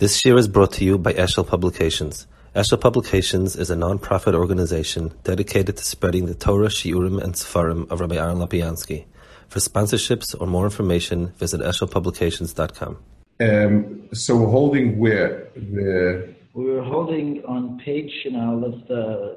This 0.00 0.18
shiur 0.18 0.38
is 0.38 0.48
brought 0.48 0.72
to 0.72 0.84
you 0.86 0.96
by 0.96 1.12
Eshel 1.12 1.46
Publications. 1.46 2.26
Eshel 2.56 2.80
Publications 2.80 3.54
is 3.54 3.68
a 3.68 3.76
non-profit 3.76 4.34
organization 4.34 5.12
dedicated 5.24 5.76
to 5.76 5.84
spreading 5.84 6.24
the 6.24 6.34
Torah, 6.34 6.68
Shiurim, 6.68 7.22
and 7.22 7.34
Sefarim 7.34 7.86
of 7.90 8.00
Rabbi 8.00 8.16
Aaron 8.16 8.38
Lapiansky. 8.38 9.04
For 9.48 9.58
sponsorships 9.58 10.34
or 10.40 10.46
more 10.46 10.64
information, 10.64 11.34
visit 11.36 11.60
eshelpublications.com. 11.60 12.96
Um, 13.40 14.08
so 14.14 14.36
we're 14.36 14.50
holding 14.50 14.98
where 14.98 15.50
the 15.54 16.34
We 16.54 16.64
were 16.64 16.82
holding 16.82 17.44
on 17.44 17.78
page 17.84 18.26
now. 18.30 18.54
Let's 18.54 18.90
uh, 18.90 19.34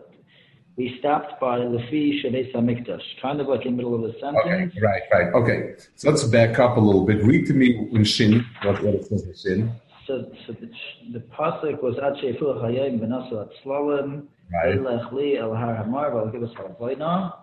we 0.77 0.95
stopped 0.99 1.41
by 1.41 1.59
Lefi 1.59 2.23
Shabes 2.23 2.53
Hamikdash, 2.55 3.03
kind 3.21 3.41
of 3.41 3.47
like 3.47 3.65
in 3.65 3.73
the 3.73 3.83
middle 3.83 3.95
of 3.95 4.03
a 4.03 4.07
okay 4.07 4.19
sentence. 4.21 4.75
right 4.81 5.01
right 5.11 5.33
okay 5.33 5.73
so 5.95 6.09
let's 6.09 6.23
back 6.23 6.57
up 6.57 6.77
a 6.77 6.79
little 6.79 7.05
bit 7.05 7.21
read 7.23 7.45
to 7.45 7.53
me 7.53 7.89
in 7.91 8.03
shin 8.03 8.45
what, 8.63 8.81
what 8.81 8.95
it 8.95 9.05
says 9.05 9.23
in 9.23 9.35
shin 9.35 9.71
So, 10.07 10.31
so 10.45 10.53
the, 10.53 10.69
the 11.13 11.19
pasuk 11.19 11.81
was 11.81 11.97
Ad 11.97 12.13
Sheifu 12.15 12.41
Chayim 12.61 12.99
Benasu 12.99 13.47
Atzlalim 13.47 14.27
right 14.53 14.75
Elech 14.77 15.11
Li 15.13 15.37
El 15.37 15.55
Har 15.55 15.75
Hamar 15.75 16.11
V'el 16.11 16.33
Givas 16.33 16.53
Halvoina. 16.55 17.33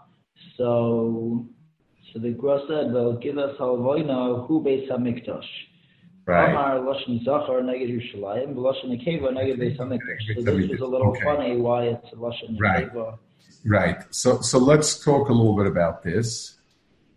So, 0.57 1.47
so 2.13 2.19
the 2.19 2.31
Gra 2.31 2.61
said, 2.69 2.89
V'el 2.89 3.23
Givas 3.25 3.57
Halvoina 3.59 4.47
Hu 4.47 4.63
Beis 4.63 4.89
Hamikdash. 4.91 5.45
right 6.27 6.51
Amar 6.51 6.79
Lashon 6.81 7.25
Zachar 7.25 7.63
Neged 7.63 7.89
Yerushalayim, 7.91 8.55
Lashon 8.55 8.87
Nekeva 8.91 9.33
Neged 9.33 9.59
Beis 9.59 9.79
Hamikdash. 9.79 10.45
So 10.45 10.57
this 10.57 10.71
is 10.71 10.81
a 10.81 10.87
little 10.87 11.09
Okay. 11.13 11.25
funny 11.25 11.57
why 11.57 11.85
it's 11.85 12.11
Lashon 12.11 12.59
Right. 12.59 12.91
Right. 13.65 14.03
So 14.11 14.41
so 14.41 14.59
let's 14.59 15.03
talk 15.05 15.29
a 15.29 15.33
little 15.33 15.57
bit 15.57 15.67
about 15.67 16.03
this. 16.03 16.57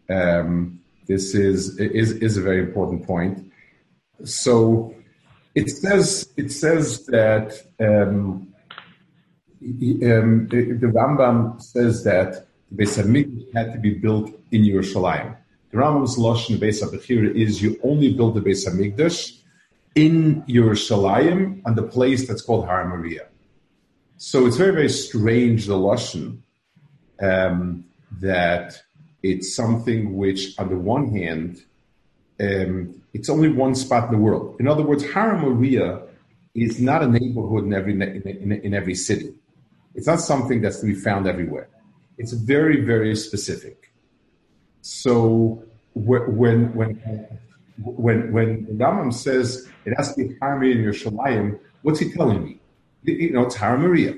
Um, 0.10 0.80
this 1.08 1.36
is 1.36 1.78
is 1.80 2.12
is 2.14 2.38
a 2.38 2.42
very 2.42 2.60
important 2.60 3.06
point. 3.06 3.52
So 4.26 4.94
it 5.56 5.70
says 5.70 6.30
it 6.38 6.52
says 6.52 7.06
that 7.08 7.54
um, 7.80 8.54
um, 9.62 10.48
the, 10.50 10.78
the 10.82 10.88
Rambam 10.88 11.62
says 11.62 12.04
that 12.04 12.48
the 12.72 12.84
Beis 12.84 13.02
Hamikdash 13.02 13.54
had 13.54 13.74
to 13.74 13.80
be 13.80 13.94
built 13.94 14.32
in 14.52 14.64
Yerushalayim. 14.64 15.38
The 15.72 15.78
Rambam's 15.78 16.18
lashon 16.18 16.58
Beis 16.58 16.84
Habechira 16.84 17.34
is 17.36 17.62
you 17.62 17.80
only 17.84 18.14
build 18.14 18.36
the 18.36 18.42
Beis 18.42 18.68
Hamikdash 18.68 19.40
in 19.96 20.42
Yerushalayim 20.44 21.62
on 21.66 21.76
the 21.76 21.84
place 21.84 22.28
that's 22.28 22.42
called 22.42 22.66
Har 22.66 22.88
Moriah. 22.88 23.28
So 24.18 24.46
it's 24.46 24.58
very, 24.58 24.72
very 24.72 24.90
strange, 24.90 25.66
the 25.66 25.76
Lashon, 25.76 26.40
um, 27.22 27.86
that 28.22 28.82
it's 29.22 29.56
something 29.56 30.16
which, 30.16 30.58
on 30.58 30.70
the 30.70 30.78
one 30.78 31.14
hand, 31.16 31.64
um, 32.40 33.03
it's 33.14 33.30
only 33.30 33.50
one 33.50 33.76
spot 33.76 34.06
in 34.06 34.12
the 34.12 34.18
world. 34.18 34.58
In 34.60 34.68
other 34.68 34.84
words, 34.84 35.10
Har 35.12 35.38
Moriah 35.38 36.02
is 36.56 36.80
not 36.80 37.04
a 37.04 37.08
neighborhood 37.08 37.66
in 37.66 37.74
every, 37.74 37.94
in, 37.94 38.02
in, 38.02 38.52
in 38.52 38.74
every 38.74 38.96
city. 38.96 39.34
It's 39.96 40.08
not 40.08 40.20
something 40.20 40.62
that's 40.62 40.80
to 40.80 40.86
be 40.86 40.96
found 40.96 41.28
everywhere. 41.28 41.70
It's 42.18 42.34
very, 42.34 42.82
very 42.82 43.16
specific. 43.16 43.94
So 44.82 45.64
wh- 45.94 46.28
when, 46.28 46.74
when, 46.74 46.96
when, 47.78 48.32
when 48.32 48.66
Rambam 48.66 49.14
says 49.14 49.68
it 49.86 49.94
has 49.98 50.16
to 50.16 50.28
be 50.28 50.36
Har 50.42 50.56
Moriah 50.56 50.76
in 50.76 50.84
Yerushalayim, 50.84 51.60
what's 51.84 52.00
he 52.00 52.12
telling 52.12 52.44
me? 52.44 52.60
you 53.04 53.32
know, 53.32 53.44
it's 53.44 53.56
Har 53.56 53.78
Moriah. 53.78 54.16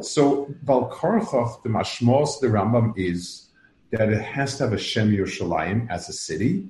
So 0.00 0.46
Valkarchach, 0.64 1.62
the 1.62 1.68
mashmos, 1.68 2.40
the 2.40 2.48
Rambam 2.48 2.94
is 2.96 3.48
that 3.90 4.08
it 4.08 4.22
has 4.22 4.56
to 4.56 4.64
have 4.64 4.72
a 4.72 4.78
Shem 4.78 5.10
Yerushalayim 5.12 5.90
as 5.90 6.08
a 6.08 6.12
city, 6.12 6.68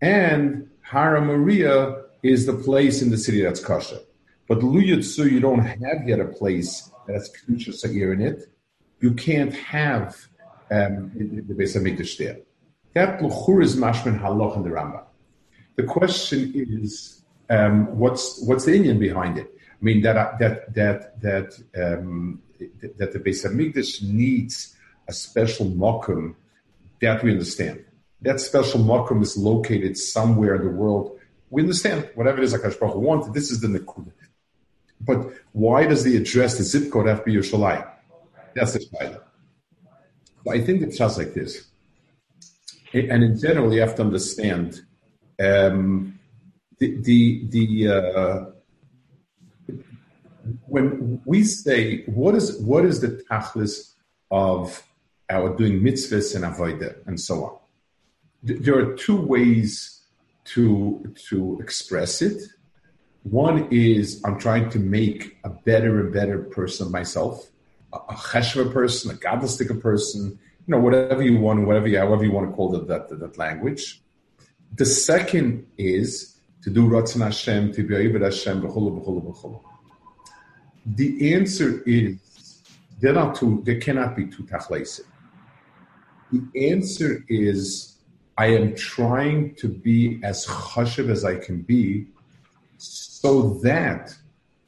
and 0.00 0.68
Har 0.84 1.20
Moriah 1.20 2.02
is 2.22 2.46
the 2.46 2.52
place 2.52 3.00
in 3.02 3.10
the 3.10 3.18
city 3.18 3.42
that's 3.42 3.60
kosher. 3.60 4.00
But 4.46 4.58
Luyutsu, 4.58 5.30
you 5.30 5.40
don't 5.40 5.60
have 5.60 6.06
yet 6.06 6.20
a 6.20 6.26
place 6.26 6.90
that's 7.06 7.30
Kedusha 7.30 7.72
Sa'ir 7.72 8.12
in 8.12 8.20
it. 8.20 8.52
You 9.00 9.14
can't 9.14 9.54
have 9.54 10.14
um, 10.70 11.10
the 11.14 11.54
Beis 11.54 11.74
Hamikdash 11.76 12.18
there. 12.18 12.38
That 12.94 13.20
Luchur 13.20 13.62
is 13.62 13.76
mashman 13.76 14.20
halach 14.20 14.56
in 14.56 14.62
the 14.62 14.70
Rambam. 14.70 15.04
The 15.76 15.84
question 15.84 16.52
is, 16.54 17.22
um, 17.50 17.98
what's 17.98 18.42
what's 18.46 18.64
the 18.64 18.78
inyan 18.78 18.98
behind 18.98 19.38
it? 19.38 19.50
I 19.56 19.84
mean 19.84 20.02
that 20.02 20.38
that 20.38 20.74
that 20.74 21.20
that 21.20 21.48
um, 21.82 22.42
that 22.98 23.12
the 23.12 23.18
Beis 23.18 23.44
Hamikdash 23.44 24.02
needs 24.02 24.76
a 25.08 25.12
special 25.12 25.66
mokum 25.66 26.34
that 27.00 27.22
we 27.24 27.32
understand. 27.32 27.84
That 28.22 28.40
special 28.40 28.80
mokum 28.80 29.22
is 29.22 29.36
located 29.36 29.98
somewhere 29.98 30.54
in 30.56 30.64
the 30.64 30.70
world. 30.70 31.18
We 31.50 31.62
understand 31.62 32.10
whatever 32.14 32.38
it 32.38 32.44
is 32.44 32.54
Akash 32.54 32.78
Baruch 32.80 32.96
wanted. 32.96 33.34
This 33.34 33.50
is 33.50 33.60
the 33.60 33.68
Nakuda. 33.68 34.12
But 35.00 35.32
why 35.52 35.86
does 35.86 36.02
the 36.04 36.16
address, 36.16 36.56
the 36.56 36.64
zip 36.64 36.90
code, 36.90 37.06
have 37.06 37.18
to 37.18 37.24
be 37.24 37.34
Yerushalayim? 37.34 37.86
That's 38.54 38.72
the 38.72 38.80
shaila. 38.80 39.20
I 40.48 40.60
think 40.60 40.82
it's 40.82 40.98
just 40.98 41.18
like 41.18 41.34
this. 41.34 41.66
And 42.92 43.24
in 43.24 43.38
general, 43.38 43.72
you 43.72 43.80
have 43.80 43.94
to 43.96 44.02
understand 44.02 44.82
um, 45.40 46.18
the 46.78 47.00
the 47.02 47.46
the. 47.48 47.88
Uh, 47.88 48.50
when 50.66 51.20
we 51.24 51.42
say 51.42 52.04
what 52.04 52.34
is 52.34 52.60
what 52.60 52.84
is 52.84 53.00
the 53.00 53.22
tachlis 53.30 53.94
of 54.30 54.82
our 55.30 55.56
doing 55.56 55.80
mitzvahs 55.80 56.36
and 56.36 56.44
avodah 56.44 56.94
and 57.06 57.18
so 57.18 57.44
on, 57.44 57.58
there 58.44 58.78
are 58.78 58.94
two 58.94 59.16
ways 59.16 60.02
to 60.44 61.14
to 61.28 61.58
express 61.60 62.22
it. 62.22 62.42
One 63.22 63.68
is 63.70 64.20
I'm 64.24 64.38
trying 64.38 64.68
to 64.70 64.78
make 64.78 65.38
a 65.44 65.48
better 65.48 66.00
and 66.00 66.12
better 66.12 66.42
person 66.42 66.92
myself, 66.92 67.50
a, 67.92 67.96
a 67.96 68.70
person, 68.70 69.10
a 69.10 69.14
godlistic 69.14 69.80
person, 69.80 70.38
you 70.66 70.72
know, 70.72 70.78
whatever 70.78 71.22
you 71.22 71.38
want, 71.38 71.66
whatever 71.66 71.88
you, 71.88 71.98
however 71.98 72.24
you 72.24 72.32
want 72.32 72.50
to 72.50 72.54
call 72.54 72.70
that, 72.72 72.86
that, 72.88 73.18
that 73.18 73.38
language. 73.38 74.02
The 74.74 74.84
second 74.84 75.66
is 75.78 76.36
to 76.62 76.70
do 76.70 76.86
Ratzon 76.86 77.22
Hashem, 77.22 77.72
to 77.72 77.82
be 77.82 77.94
Ayibad 77.94 78.24
Hashem, 78.24 78.60
b'chulu, 78.60 79.02
b'chulu, 79.02 79.22
b'chulu. 79.24 79.60
The 80.84 81.34
answer 81.34 81.82
is 81.86 82.60
they're 83.00 83.14
not 83.14 83.36
two, 83.36 83.62
there 83.64 83.80
cannot 83.80 84.16
be 84.16 84.26
two 84.26 84.42
tachleisim. 84.42 85.04
The 86.30 86.70
answer 86.72 87.24
is 87.28 87.93
I 88.36 88.46
am 88.46 88.74
trying 88.74 89.54
to 89.56 89.68
be 89.68 90.20
as 90.22 90.46
chashiv 90.46 91.08
as 91.08 91.24
I 91.24 91.36
can 91.36 91.62
be 91.62 92.06
so 92.78 93.60
that 93.62 94.14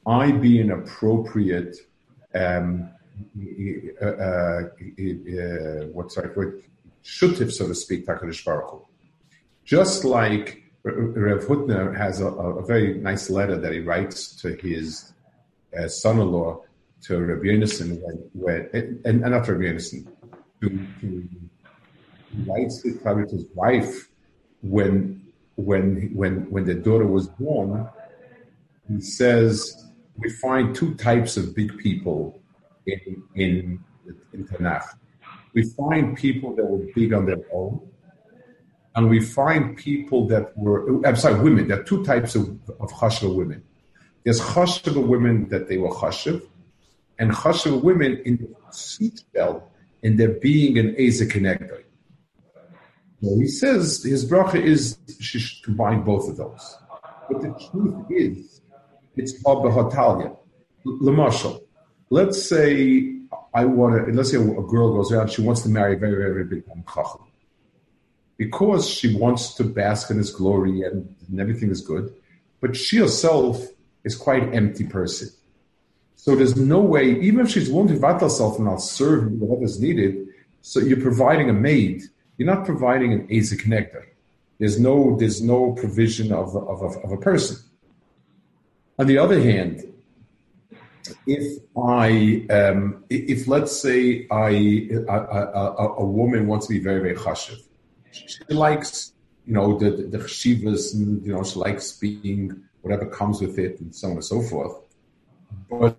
I 0.05 0.31
be 0.31 0.61
an 0.61 0.71
appropriate 0.71 1.75
um, 2.33 2.89
uh, 4.01 4.05
uh, 4.05 4.09
uh, 4.09 5.85
what's 5.91 6.17
word? 6.17 6.63
Shutif, 7.03 7.51
so 7.51 7.67
to 7.67 7.75
speak, 7.75 8.05
Takadish 8.05 8.43
Baruch. 8.45 8.85
Just 9.65 10.05
like 10.05 10.63
Rev 10.83 11.45
Hutner 11.45 11.95
has 11.95 12.21
a, 12.21 12.27
a 12.27 12.65
very 12.65 12.99
nice 12.99 13.29
letter 13.29 13.57
that 13.57 13.73
he 13.73 13.79
writes 13.79 14.35
to 14.41 14.55
his 14.55 15.13
uh, 15.77 15.87
son-in-law, 15.87 16.61
to 17.03 17.19
Rabbi 17.19 17.45
Yonason, 17.45 18.01
when, 18.01 18.29
when, 18.33 18.69
and, 18.73 19.05
and 19.05 19.21
not 19.21 19.47
Rabbi 19.47 19.63
Yonason, 19.63 20.07
to, 20.61 20.69
to, 21.01 21.29
probably 23.01 23.25
to 23.25 23.35
his 23.35 23.45
wife 23.53 24.09
when, 24.61 25.21
when, 25.55 26.11
when, 26.13 26.49
when 26.49 26.65
the 26.65 26.73
daughter 26.73 27.05
was 27.05 27.27
born. 27.27 27.87
He 28.87 29.01
says, 29.01 29.85
we 30.17 30.29
find 30.29 30.75
two 30.75 30.95
types 30.95 31.37
of 31.37 31.55
big 31.55 31.77
people 31.77 32.41
in, 32.85 33.23
in, 33.35 33.83
in 34.33 34.47
Tanakh. 34.47 34.85
We 35.53 35.63
find 35.63 36.15
people 36.17 36.55
that 36.55 36.65
were 36.65 36.85
big 36.95 37.13
on 37.13 37.25
their 37.25 37.41
own, 37.51 37.81
and 38.95 39.09
we 39.09 39.19
find 39.19 39.77
people 39.77 40.27
that 40.27 40.57
were, 40.57 41.05
I'm 41.05 41.15
sorry, 41.15 41.39
women. 41.39 41.67
There 41.67 41.79
are 41.79 41.83
two 41.83 42.03
types 42.03 42.35
of, 42.35 42.49
of 42.79 42.91
chashuv 42.91 43.35
women. 43.35 43.63
There's 44.23 44.39
chashuv 44.39 45.07
women 45.07 45.49
that 45.49 45.67
they 45.67 45.77
were 45.77 45.89
chashuv, 45.89 46.41
and 47.19 47.31
chashuv 47.31 47.83
women 47.83 48.21
in 48.25 48.37
the 48.37 48.47
seatbelt 48.71 49.63
in 50.03 50.17
their 50.17 50.29
being 50.29 50.77
an 50.77 50.95
Eza 50.97 51.25
Kenegdoi. 51.25 51.83
So 53.23 53.35
he 53.37 53.47
says 53.47 54.03
his 54.03 54.29
bracha 54.29 54.61
is 54.61 54.97
she 55.19 55.39
should 55.39 55.63
combine 55.63 56.03
both 56.03 56.29
of 56.29 56.37
those. 56.37 56.77
But 57.29 57.41
the 57.41 57.69
truth 57.71 58.05
is, 58.09 58.61
it's 59.15 59.33
Abba 59.45 59.69
Hatalia. 59.71 60.35
Lamashal. 60.85 61.61
Let's 62.09 62.47
say 62.47 63.17
I 63.53 63.65
want 63.65 64.05
to, 64.05 64.13
let's 64.13 64.31
say 64.31 64.37
a 64.37 64.43
girl 64.43 64.93
goes 64.93 65.11
around, 65.11 65.29
she 65.29 65.41
wants 65.41 65.63
to 65.63 65.69
marry 65.69 65.95
a 65.95 65.97
very, 65.97 66.15
very, 66.15 66.43
big 66.43 66.67
man, 66.67 66.83
Chacham. 66.85 67.25
Because 68.37 68.87
she 68.87 69.17
wants 69.17 69.55
to 69.55 69.63
bask 69.63 70.11
in 70.11 70.17
his 70.17 70.29
glory 70.29 70.83
and, 70.83 71.15
and 71.27 71.39
everything 71.39 71.71
is 71.71 71.81
good, 71.81 72.13
but 72.61 72.75
she 72.75 72.97
herself 72.97 73.65
is 74.03 74.15
quite 74.15 74.43
an 74.43 74.53
empty 74.53 74.85
person. 74.85 75.29
So 76.15 76.35
there's 76.35 76.55
no 76.55 76.79
way, 76.79 77.19
even 77.19 77.45
if 77.45 77.51
she's 77.51 77.69
willing 77.69 77.87
to 77.89 77.97
vat 77.97 78.21
herself 78.21 78.57
and 78.57 78.65
not 78.65 78.81
serve 78.81 79.31
whatever 79.31 79.65
is 79.65 79.81
needed, 79.81 80.27
so 80.61 80.79
you're 80.79 81.01
providing 81.01 81.49
a 81.49 81.53
maid, 81.53 82.03
you're 82.37 82.53
not 82.53 82.65
providing 82.65 83.13
an 83.13 83.27
Asa 83.35 83.57
Kenegdoi. 83.57 84.05
There's 84.59 84.79
no, 84.79 85.15
there's 85.17 85.41
no 85.41 85.73
provision 85.73 86.31
of, 86.31 86.55
of, 86.55 86.81
of, 86.81 86.97
of 86.97 87.11
a 87.11 87.17
person. 87.17 87.57
On 88.99 89.05
the 89.05 89.17
other 89.17 89.39
hand, 89.41 89.83
if 91.25 91.61
I, 91.77 92.45
um, 92.49 93.03
if 93.09 93.47
let's 93.47 93.79
say 93.79 94.27
I, 94.31 94.89
a, 95.07 95.13
a, 95.13 95.95
a, 95.99 96.05
woman 96.05 96.47
wants 96.47 96.67
to 96.67 96.73
be 96.73 96.79
very, 96.79 96.99
very 96.99 97.15
chashiv, 97.15 97.61
she 98.11 98.39
likes, 98.49 99.13
you 99.45 99.53
know, 99.53 99.77
the, 99.77 99.91
the, 99.91 100.17
chashivas 100.17 100.95
and, 100.95 101.25
you 101.25 101.33
know, 101.33 101.43
she 101.43 101.59
likes 101.59 101.93
being 101.93 102.63
whatever 102.81 103.05
comes 103.05 103.39
with 103.41 103.59
it 103.59 103.79
and 103.79 103.95
so 103.95 104.07
on 104.07 104.13
and 104.13 104.25
so 104.25 104.41
forth. 104.41 104.75
But 105.69 105.97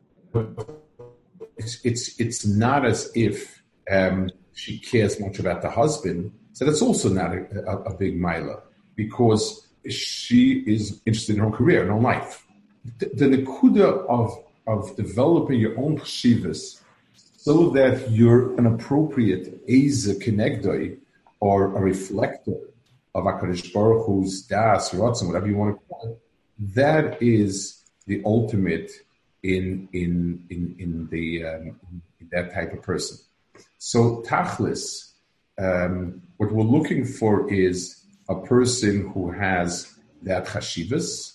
it's, 1.56 1.81
it's, 1.84 2.20
it's 2.20 2.46
not 2.46 2.84
as 2.84 3.11
if 3.14 3.62
um, 3.91 4.31
she 4.58 4.78
cares 4.78 5.20
much 5.20 5.38
about 5.38 5.62
the 5.62 5.70
husband. 5.70 6.32
So 6.52 6.64
that's 6.64 6.82
also 6.82 7.08
not 7.08 7.32
a, 7.32 7.40
a, 7.66 7.76
a 7.90 7.94
big 7.94 8.20
milah 8.20 8.60
because 8.96 9.69
she 9.88 10.64
is 10.66 11.00
interested 11.06 11.37
in 11.37 11.43
her 11.43 11.50
career 11.50 11.82
and 11.82 11.90
her 11.90 12.00
life. 12.00 12.44
The, 12.99 13.10
the 13.14 13.26
nekuda 13.37 14.06
of 14.08 14.44
of 14.66 14.94
developing 14.96 15.58
your 15.60 15.78
own 15.78 15.99
chivas 16.00 16.82
so 17.37 17.70
that 17.70 18.10
you're 18.10 18.55
an 18.58 18.66
appropriate 18.66 19.62
Eza 19.66 20.14
Kenegdoi 20.16 20.99
or 21.40 21.76
a 21.76 21.81
reflector 21.81 22.58
of 23.14 23.25
HaKadosh 23.25 23.72
Baruch 23.72 24.05
Hu's 24.06 24.43
Das, 24.43 24.90
Ratzon, 24.90 25.28
whatever 25.28 25.46
you 25.46 25.56
want 25.56 25.75
to 25.75 25.84
call 25.88 26.08
it, 26.10 26.19
that 26.75 27.22
is 27.22 27.84
the 28.06 28.20
ultimate 28.26 28.90
in 29.43 29.88
in 29.93 30.44
in 30.50 30.76
in 30.78 31.08
the 31.10 31.44
um, 31.44 31.81
in 32.20 32.28
that 32.32 32.52
type 32.52 32.72
of 32.72 32.82
person. 32.82 33.16
So 33.78 34.22
tachlis, 34.26 35.12
um, 35.58 36.22
what 36.37 36.52
we're 36.52 36.62
looking 36.62 37.05
for 37.05 37.52
is 37.52 38.02
a 38.28 38.37
person 38.37 39.10
who 39.10 39.31
has 39.31 39.93
that 40.22 40.46
chashivas 40.46 41.34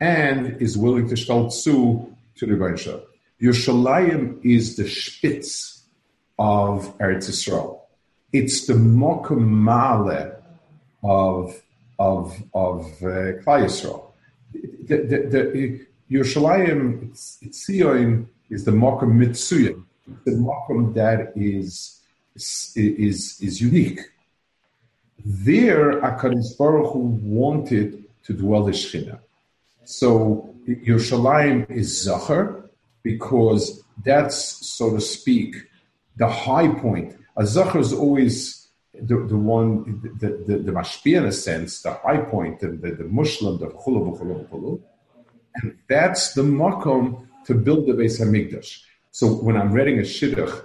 and 0.00 0.60
is 0.62 0.76
willing 0.78 1.08
to 1.08 1.14
staltzu 1.14 2.14
to 2.36 2.46
the 2.46 2.54
Rebbeinu 2.54 3.02
Yerushalayim 3.42 4.44
is 4.44 4.76
the 4.76 4.88
spitz 4.88 5.82
of 6.38 6.96
Eretz 6.98 7.28
Yisrael. 7.28 7.80
It's 8.32 8.66
the 8.66 8.74
mokamale 8.74 10.36
of 11.02 11.60
of 11.98 12.42
of 12.54 12.86
uh, 13.02 13.40
Klal 13.42 13.64
Yisrael. 13.64 14.06
The, 14.52 14.96
the, 14.96 15.18
the, 15.28 15.86
Yerushalayim, 16.10 17.10
it's, 17.10 17.38
is 18.50 18.64
the 18.64 18.72
mokum 18.72 19.12
mitzuyim, 19.16 19.84
the 20.24 20.32
mokum 20.32 20.94
that 20.94 21.32
is 21.36 22.00
is 22.34 23.38
is 23.40 23.60
unique. 23.60 24.00
There, 25.24 26.00
Akadosh 26.00 26.56
Baruch 26.56 26.92
Hu 26.92 26.98
wanted 27.22 28.04
to 28.24 28.32
dwell 28.32 28.64
the 28.64 28.72
Shechina. 28.72 29.18
So 29.84 30.54
Yerushalayim 30.66 31.70
is 31.70 32.02
Zachar 32.02 32.70
because 33.02 33.82
that's, 34.04 34.66
so 34.66 34.94
to 34.94 35.00
speak, 35.00 35.56
the 36.16 36.28
high 36.28 36.68
point. 36.68 37.16
A 37.36 37.46
Zachar 37.46 37.80
is 37.80 37.92
always 37.92 38.68
the, 38.94 39.16
the 39.16 39.36
one, 39.36 40.00
the, 40.18 40.42
the, 40.46 40.58
the 40.58 40.72
mashpia 40.72 41.18
in 41.18 41.26
a 41.26 41.32
sense, 41.32 41.82
the 41.82 41.92
high 41.92 42.18
point, 42.18 42.60
the, 42.60 42.68
the, 42.68 42.92
the 42.92 43.04
Muslim, 43.04 43.58
the 43.58 43.66
chulu, 43.66 44.18
chulu, 44.18 44.48
chulu. 44.48 44.80
And 45.56 45.76
that's 45.88 46.34
the 46.34 46.42
makom 46.42 47.26
to 47.46 47.54
build 47.54 47.86
the 47.86 47.92
Beis 47.92 48.20
Hamikdash. 48.20 48.82
So 49.12 49.26
when 49.28 49.56
I'm 49.56 49.72
reading 49.72 49.98
a 49.98 50.02
shidduch 50.02 50.64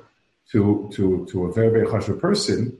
to, 0.51 0.89
to, 0.94 1.27
to 1.31 1.45
a 1.45 1.53
very, 1.53 1.69
very 1.69 1.88
chashuv 1.88 2.19
person, 2.19 2.77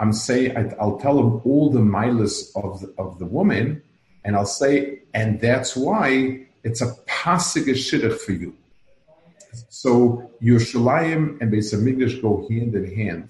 I'm 0.00 0.12
saying, 0.12 0.74
I'll 0.80 0.98
tell 0.98 1.18
him 1.18 1.40
all 1.44 1.70
the 1.70 1.80
milas 1.80 2.50
of 2.56 2.80
the, 2.80 2.94
of 2.98 3.18
the 3.18 3.26
woman, 3.26 3.82
and 4.24 4.34
I'll 4.36 4.46
say, 4.46 5.00
and 5.14 5.40
that's 5.40 5.76
why 5.76 6.46
it's 6.64 6.80
a 6.80 6.94
pasig 7.06 7.66
shidduch 7.66 8.18
for 8.18 8.32
you. 8.32 8.56
So 9.68 10.30
Yerushalayim 10.42 11.40
and 11.40 11.52
Beis 11.52 11.74
Hamikdash 11.74 12.22
go 12.22 12.46
hand 12.48 12.74
in 12.74 12.94
hand 12.94 13.28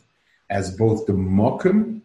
as 0.51 0.77
both 0.77 1.07
the 1.07 1.13
mokum 1.13 2.01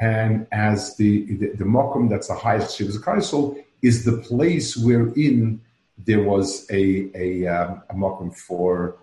and 0.00 0.46
as 0.52 0.96
the 0.96 1.24
the, 1.36 1.48
the 1.54 1.64
mokum 1.64 2.10
that's 2.10 2.28
the 2.28 2.34
highest 2.34 2.78
shivas 2.78 2.98
kaisel 3.00 3.56
is 3.80 4.04
the 4.04 4.16
place 4.18 4.76
wherein 4.76 5.60
there 5.96 6.22
was 6.22 6.66
a 6.70 7.08
a, 7.14 7.46
um, 7.46 7.82
a 7.88 7.94
mokum 7.94 8.36
for 8.36 8.96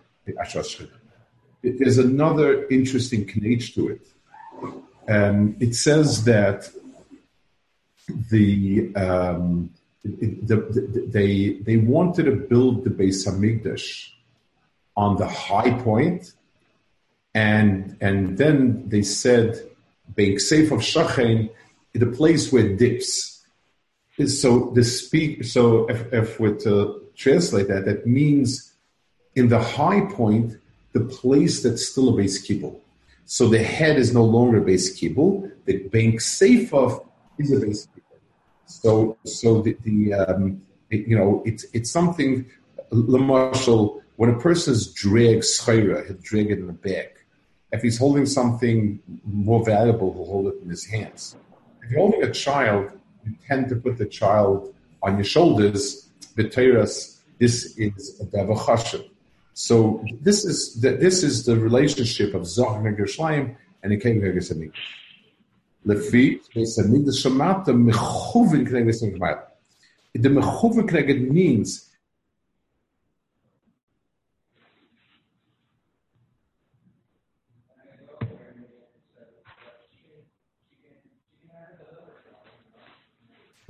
There's 1.63 1.97
another 1.97 2.67
interesting 2.67 3.25
knage 3.25 3.75
to 3.75 3.89
it. 3.89 4.07
Um, 5.07 5.55
it 5.59 5.75
says 5.75 6.23
that 6.25 6.69
the 8.29 8.91
um, 8.95 9.71
the, 10.03 10.55
the, 10.55 11.07
they 11.07 11.53
they 11.61 11.77
wanted 11.77 12.23
to 12.23 12.35
build 12.35 12.83
the 12.83 12.89
Beis 12.89 13.27
Hamikdash 13.27 14.09
on 14.95 15.17
the 15.17 15.27
high 15.27 15.71
point, 15.79 16.33
and 17.33 17.97
and 18.01 18.37
then 18.37 18.89
they 18.89 19.03
said 19.03 19.61
being 20.15 20.39
safe 20.39 20.71
of 20.71 20.79
Shachain, 20.79 21.49
the 21.93 22.07
place 22.07 22.51
where 22.51 22.65
it 22.65 22.77
dips. 22.77 23.43
So 24.27 24.71
the 24.75 24.83
speak. 24.83 25.43
So 25.45 25.89
if, 25.89 26.13
if 26.13 26.39
we're 26.39 26.55
to 26.59 27.01
translate 27.15 27.67
that, 27.69 27.85
that 27.85 28.05
means 28.05 28.70
in 29.35 29.49
the 29.49 29.59
high 29.59 30.01
point, 30.01 30.57
the 30.93 31.01
place 31.01 31.63
that's 31.63 31.87
still 31.87 32.09
a 32.09 32.17
base 32.17 32.41
kibble. 32.41 32.81
So 33.25 33.47
the 33.47 33.63
head 33.63 33.97
is 33.97 34.13
no 34.13 34.23
longer 34.23 34.57
a 34.57 34.61
base 34.61 34.93
kibble. 34.93 35.49
The 35.65 35.87
bank 35.87 36.21
safe 36.21 36.73
of 36.73 37.05
is 37.37 37.51
a 37.51 37.59
base 37.65 37.87
kibble. 37.93 38.19
So, 38.65 39.17
so 39.23 39.61
the, 39.61 39.77
the 39.83 40.13
um, 40.13 40.61
it, 40.89 41.07
you 41.07 41.17
know, 41.17 41.41
it's 41.45 41.65
it's 41.73 41.89
something. 41.89 42.45
Marshall, 42.91 44.01
when 44.17 44.29
a 44.29 44.37
person's 44.37 44.91
drag 44.91 45.39
schayra, 45.39 46.05
he'll 46.05 46.17
drag 46.17 46.51
it 46.51 46.59
in 46.59 46.67
the 46.67 46.73
back. 46.73 47.23
If 47.71 47.81
he's 47.83 47.97
holding 47.97 48.25
something 48.25 48.99
more 49.23 49.63
valuable, 49.63 50.13
he'll 50.13 50.25
hold 50.25 50.47
it 50.47 50.55
in 50.61 50.69
his 50.69 50.85
hands. 50.85 51.37
If 51.81 51.91
you're 51.91 52.01
holding 52.01 52.23
a 52.23 52.31
child, 52.31 52.91
you 53.25 53.35
tend 53.47 53.69
to 53.69 53.77
put 53.77 53.97
the 53.97 54.05
child 54.05 54.75
on 55.01 55.15
your 55.15 55.23
shoulders. 55.23 56.09
B'teiras, 56.35 57.19
this 57.39 57.77
is 57.77 58.19
a 58.19 58.25
davachashim. 58.25 59.10
So 59.53 60.03
this 60.21 60.45
is 60.45 60.79
the, 60.81 60.91
this 60.91 61.23
is 61.23 61.45
the 61.45 61.57
relationship 61.57 62.33
of 62.33 62.45
Zohar 62.45 62.85
and 62.87 62.97
and 63.83 63.91
the 63.91 63.97
King 63.97 64.25
of 64.25 64.33
Gesemik. 64.33 64.73
The 65.83 65.95
Shemata, 65.95 67.67
Mechuvin 67.67 68.67
Kneg 68.67 69.43
The 70.13 70.29
Mechuvin 70.29 71.31
means 71.31 71.91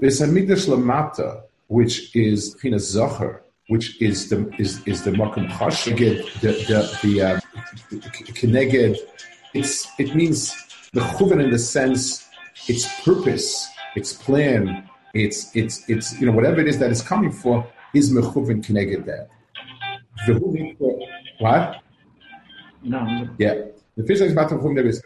There's 0.01 0.19
Hamikdash 0.19 1.43
which 1.67 2.15
is 2.15 2.55
chinas 2.55 2.79
Zohar, 2.79 3.43
which 3.71 4.01
is 4.01 4.27
the 4.27 4.37
is 4.63 4.85
is 4.85 5.03
the 5.03 5.11
Makom 5.11 5.47
Chash, 5.55 5.85
the 6.43 6.51
the 6.67 6.79
the, 7.01 7.11
uh. 7.21 7.39
It's 9.53 9.87
it 9.97 10.13
means 10.13 10.39
the 10.91 10.99
chuven 10.99 11.41
in 11.41 11.51
the 11.51 11.57
sense, 11.57 12.27
its 12.67 12.83
purpose, 13.05 13.47
its 13.95 14.11
plan, 14.11 14.89
its 15.13 15.55
its 15.55 15.87
its 15.89 16.19
you 16.19 16.25
know 16.25 16.33
whatever 16.33 16.59
it 16.59 16.67
is 16.67 16.79
that 16.79 16.91
it's 16.91 17.01
coming 17.01 17.31
for 17.31 17.65
is 17.93 18.11
mechuven 18.11 18.61
connected 18.61 19.05
that. 19.05 19.29
What? 21.39 21.77
No. 22.83 22.99
Yeah. 23.37 23.55
The 23.95 24.03
fish 24.03 24.19
is 24.19 24.33
about 24.33 24.49
chuven 24.49 24.75
there 24.75 24.87
is 24.87 25.01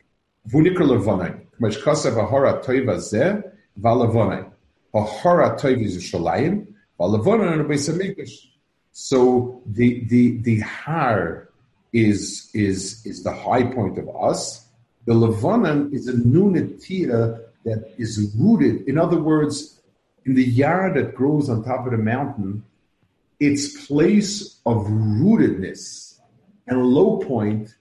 vunikra 0.50 0.86
levonai. 0.92 1.32
Kmash 1.60 1.78
kasav 1.84 2.18
ahora 2.18 2.64
toiva 2.64 2.96
zeh 2.98 3.44
valavonai. 3.80 4.52
Ahora 4.92 5.56
toiv 5.56 5.84
is 5.84 5.98
shalayim 6.12 6.66
valavonai 7.00 7.54
and 7.60 7.70
beis 7.70 7.88
hamikdash. 7.94 8.36
So 8.98 9.62
the 9.66 10.06
the 10.06 10.38
the 10.38 10.60
har 10.62 11.50
is 11.92 12.50
is 12.54 13.06
is 13.06 13.24
the 13.24 13.34
high 13.34 13.64
point 13.64 13.98
of 13.98 14.08
us 14.16 14.66
the 15.06 15.14
Levanon 15.14 15.94
is 15.94 16.08
a 16.08 16.18
new 16.18 16.52
netira 16.52 17.42
that 17.64 17.94
is 17.98 18.34
rooted. 18.38 18.88
In 18.88 18.98
other 18.98 19.22
words, 19.22 19.82
in 20.26 20.34
the 20.34 20.44
yard 20.44 20.96
that 20.96 21.14
grows 21.14 21.50
on 21.50 21.64
top 21.64 21.86
of 21.86 21.92
the 21.92 21.98
mountain, 21.98 22.64
its 23.40 23.86
place 23.86 24.60
of 24.66 24.78
rootedness 24.88 26.20
and 26.68 26.84
low 26.84 27.18
point 27.18 27.76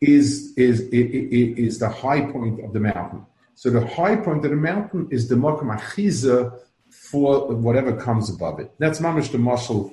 is, 0.00 0.54
is, 0.56 0.80
is, 0.80 1.10
is 1.58 1.78
the 1.78 1.88
high 1.88 2.22
point 2.22 2.64
of 2.64 2.72
the 2.72 2.80
mountain. 2.80 3.26
So 3.54 3.68
the 3.68 3.86
high 3.86 4.16
point 4.16 4.44
of 4.46 4.50
the 4.50 4.56
mountain 4.56 5.08
is 5.10 5.28
the 5.28 5.34
Makam 5.34 5.76
Achiza 5.76 6.58
for 6.88 7.54
whatever 7.54 7.94
comes 7.94 8.30
above 8.30 8.60
it. 8.60 8.72
That's 8.78 9.00
mamish 9.00 9.30
the 9.30 9.38
muscle 9.38 9.92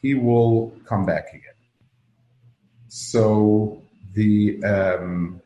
he 0.00 0.14
will 0.14 0.72
come 0.84 1.04
back 1.04 1.28
again. 1.28 1.58
So 2.88 3.82
the 4.14 4.62
um, 4.64 5.40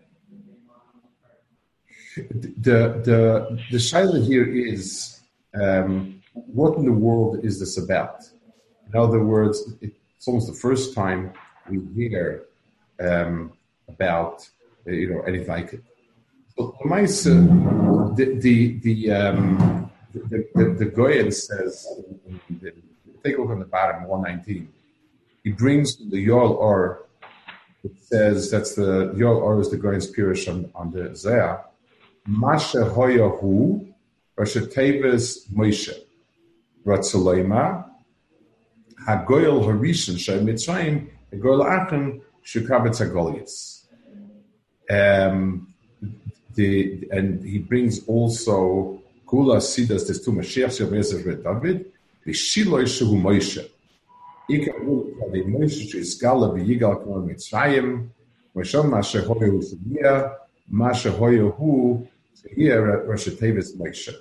the 2.17 3.01
the 3.09 3.59
the 3.71 3.79
shaila 3.79 4.25
here 4.25 4.45
is 4.45 5.21
um, 5.55 6.23
what 6.33 6.77
in 6.79 6.85
the 6.85 6.93
world 6.93 7.45
is 7.45 7.59
this 7.59 7.79
about? 7.79 8.23
In 8.89 8.99
other 8.99 9.23
words, 9.25 9.75
it's 9.81 10.29
almost 10.29 10.47
the 10.47 10.59
first 10.67 10.95
time 10.95 11.33
we 11.69 11.81
hear 11.95 12.45
um, 13.01 13.53
about 13.89 14.49
uh, 14.87 14.93
you 14.93 15.11
know 15.11 15.23
anything 15.23 15.49
like 15.49 15.73
it. 15.73 15.83
So 16.57 16.77
the 18.17 18.39
the 18.41 18.41
the 18.41 18.79
the, 18.81 19.11
um, 19.11 19.91
the, 20.13 20.47
the, 20.55 20.65
the 20.79 20.85
Goyen 20.85 21.33
says, 21.33 21.89
take 23.23 23.37
a 23.37 23.41
look 23.41 23.51
on 23.51 23.59
the 23.59 23.65
bottom, 23.65 24.05
119. 24.05 24.69
He 25.45 25.51
brings 25.53 25.97
the 25.97 26.27
Yol 26.27 26.51
Or, 26.51 27.07
it 27.85 27.93
says 28.01 28.51
that's 28.51 28.75
the 28.75 29.13
Yol 29.17 29.37
Or 29.37 29.61
is 29.61 29.71
the 29.71 29.77
Goyen's 29.77 30.11
Pirish 30.11 30.49
on, 30.49 30.71
on 30.75 30.93
the 30.93 31.11
Zayah. 31.11 31.65
Masha 32.27 32.79
Hoyahu, 32.79 33.93
Rasha 34.39 34.73
Teves 34.73 35.49
Moshe. 35.51 35.95
Ratzaloima, 36.85 37.89
Hagoyel 39.07 39.65
Harishan 39.65 40.19
Shay 40.19 40.39
Mitzrayim, 40.39 41.09
Hagoyel 41.33 41.65
Achem, 41.65 42.21
Shukabetz 42.45 43.01
Agolias. 43.01 43.85
Um, 44.91 45.73
the, 46.55 47.09
and 47.11 47.43
he 47.43 47.59
brings 47.59 48.05
also 48.07 49.01
Kula 49.27 49.59
Sidas 49.59 50.07
des 50.07 50.23
Tu 50.23 50.33
Mashiach 50.33 50.67
Shabbezer 50.69 51.25
Red 51.25 51.45
David, 51.45 51.92
the 52.25 52.33
Shiloi 52.33 52.85
Shehu 52.85 53.21
Moshe. 53.21 53.69
Ika 54.49 54.73
Ula 54.85 55.31
the 55.31 55.45
Moshe 55.45 55.93
Shizgala 55.93 56.53
V'yigal 56.53 57.03
Kol 57.05 57.23
Mitzrayim, 57.23 58.09
Moshe 58.57 58.83
Mashe 58.85 59.25
Hoyu 59.25 59.63
Shemia, 59.63 60.35
Mashe 60.73 61.11
Hoyu 61.11 61.57
Hu, 61.57 62.07
Shemia 62.37 63.07
Rosh 63.07 63.29
Tevis 63.29 63.77
Moshe. 63.77 64.15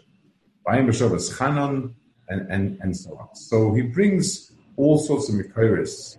Bayim 0.68 0.88
B'Shavas 0.88 1.38
Chanan, 1.38 1.94
and, 2.32 2.50
and, 2.50 2.80
and 2.82 2.98
so 2.98 3.18
on. 3.18 3.36
So 3.36 3.74
he 3.74 3.82
brings 3.82 4.52
all 4.78 4.98
sorts 4.98 5.30
of 5.30 5.36
Mikoris 5.36 6.18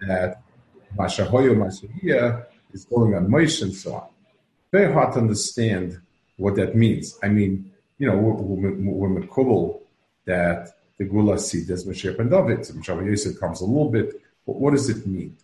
that 0.00 0.42
Mashahoyo 0.98 1.54
Mashahia 1.56 2.44
is 2.72 2.84
going 2.84 3.14
on 3.14 3.28
Moshe 3.28 3.62
and 3.62 3.72
so 3.72 3.94
on. 3.94 4.08
Very 4.72 4.92
hard 4.92 5.14
to 5.14 5.20
understand 5.20 6.00
what 6.36 6.56
that 6.56 6.74
means. 6.74 7.16
I 7.22 7.28
mean, 7.28 7.70
you 7.98 8.08
know, 8.08 8.16
we're, 8.16 8.72
we're, 8.72 9.08
we're 9.08 9.78
that 10.26 10.72
the 10.98 11.04
Gula 11.04 11.38
seed 11.38 11.68
is 11.70 11.86
Mashiach 11.86 12.18
and 12.18 12.30
David. 12.30 12.60
Mashiach 12.60 13.06
Yosef 13.06 13.38
comes 13.38 13.60
a 13.60 13.64
little 13.64 13.90
bit, 13.90 14.20
but 14.46 14.56
what 14.56 14.72
does 14.72 14.88
it 14.88 15.06
mean? 15.06 15.36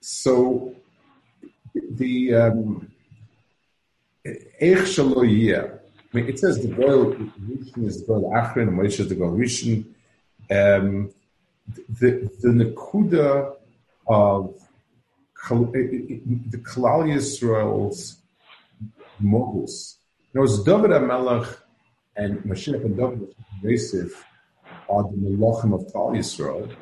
So 0.00 0.74
the 1.74 2.34
um, 2.34 2.90
I 6.12 6.18
mean, 6.18 6.28
it 6.28 6.38
says 6.38 6.60
the 6.60 6.68
Goel 6.68 7.14
Rishon 7.14 7.86
is 7.86 8.00
the 8.00 8.06
Goel 8.06 8.30
Achron, 8.34 8.68
and 8.68 8.78
Moshe 8.78 9.00
is 9.00 9.08
the 9.08 9.14
Goel 9.14 9.32
Rishon. 9.32 9.84
Um, 10.50 11.10
the, 11.88 12.30
the 12.40 12.48
Nakuda 12.48 13.56
of 14.06 14.54
the 15.48 16.60
Klal 16.62 17.06
Yisrael's 17.08 18.18
moguls. 19.20 19.96
Now, 20.34 20.42
it's 20.42 20.62
David 20.62 20.90
HaMelech 20.90 21.56
and 22.16 22.38
Mashiach 22.40 22.84
and 22.84 22.96
David 22.96 23.34
Yosef 23.62 24.24
are 24.88 25.02
the 25.04 25.16
Melachim 25.16 25.74
of 25.74 25.92
Klal 25.92 26.16
Yisrael. 26.16 26.74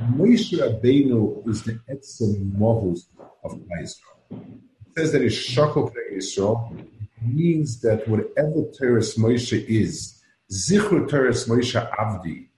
Moshe 0.00 0.52
Rabbeinu 0.58 1.48
is 1.48 1.62
the 1.62 1.80
Etzem 1.90 2.52
Mohus 2.52 3.06
of 3.44 3.52
Klal 3.52 3.82
Yisrael. 3.82 4.16
It 4.30 4.98
says 4.98 5.12
that 5.12 5.22
it's 5.22 5.34
Shakol 5.34 5.92
Yisrael, 6.12 6.86
means 7.22 7.80
that 7.80 8.06
whatever 8.08 8.64
Teres 8.78 9.16
Moshe 9.16 9.64
is, 9.66 10.22
Zichru 10.50 11.08
Teres 11.08 11.46
Moshe 11.46 11.74
Avdi 11.96 12.48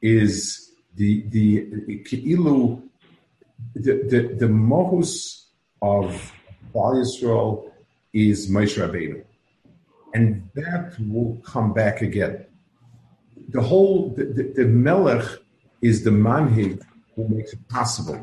is 0.00 0.72
the 0.94 1.22
the 1.28 2.04
Keilu, 2.04 2.82
the 3.74 3.92
the, 4.08 4.34
the 4.38 4.46
mohus 4.46 5.46
of 5.82 6.32
Baal 6.72 6.96
Yisrael 6.96 7.70
is 8.12 8.50
Moshe 8.50 8.78
Rabbeinu, 8.78 9.24
and 10.14 10.48
that 10.54 10.96
will 11.00 11.40
come 11.44 11.72
back 11.72 12.02
again. 12.02 12.44
The 13.48 13.62
whole 13.62 14.10
the, 14.10 14.24
the, 14.24 14.42
the 14.42 14.64
Melech 14.64 15.26
is 15.80 16.04
the 16.04 16.10
manhig 16.10 16.82
who 17.14 17.28
makes 17.28 17.52
it 17.52 17.68
possible. 17.68 18.20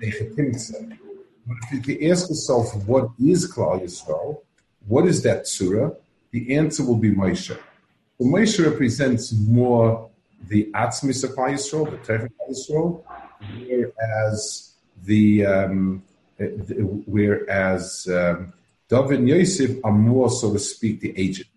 But 0.00 1.56
if 1.72 1.88
you 1.88 2.10
ask 2.10 2.28
yourself, 2.28 2.74
what 2.86 3.10
is 3.20 3.50
Klal 3.52 3.82
Yisrael? 3.82 4.40
What 4.86 5.06
is 5.06 5.22
that 5.22 5.46
surah? 5.46 5.90
The 6.30 6.56
answer 6.56 6.84
will 6.84 6.96
be 6.96 7.10
Moshe. 7.10 7.48
So 7.48 7.58
Moshe 8.20 8.64
represents 8.64 9.32
more 9.32 10.10
the 10.48 10.70
Atzmis 10.74 11.24
of 11.24 11.30
Klal 11.30 11.52
Yisrael, 11.52 11.90
the 11.90 11.98
Tefet 11.98 12.30
Yisrael, 12.50 13.02
whereas 13.66 14.72
the, 15.04 15.46
um, 15.46 16.02
whereas 17.06 18.08
um, 18.08 18.52
David 18.88 19.20
and 19.20 19.28
Yosef 19.28 19.84
are 19.84 19.92
more, 19.92 20.30
so 20.30 20.52
to 20.52 20.58
speak, 20.58 21.00
the 21.00 21.12
agent. 21.18 21.48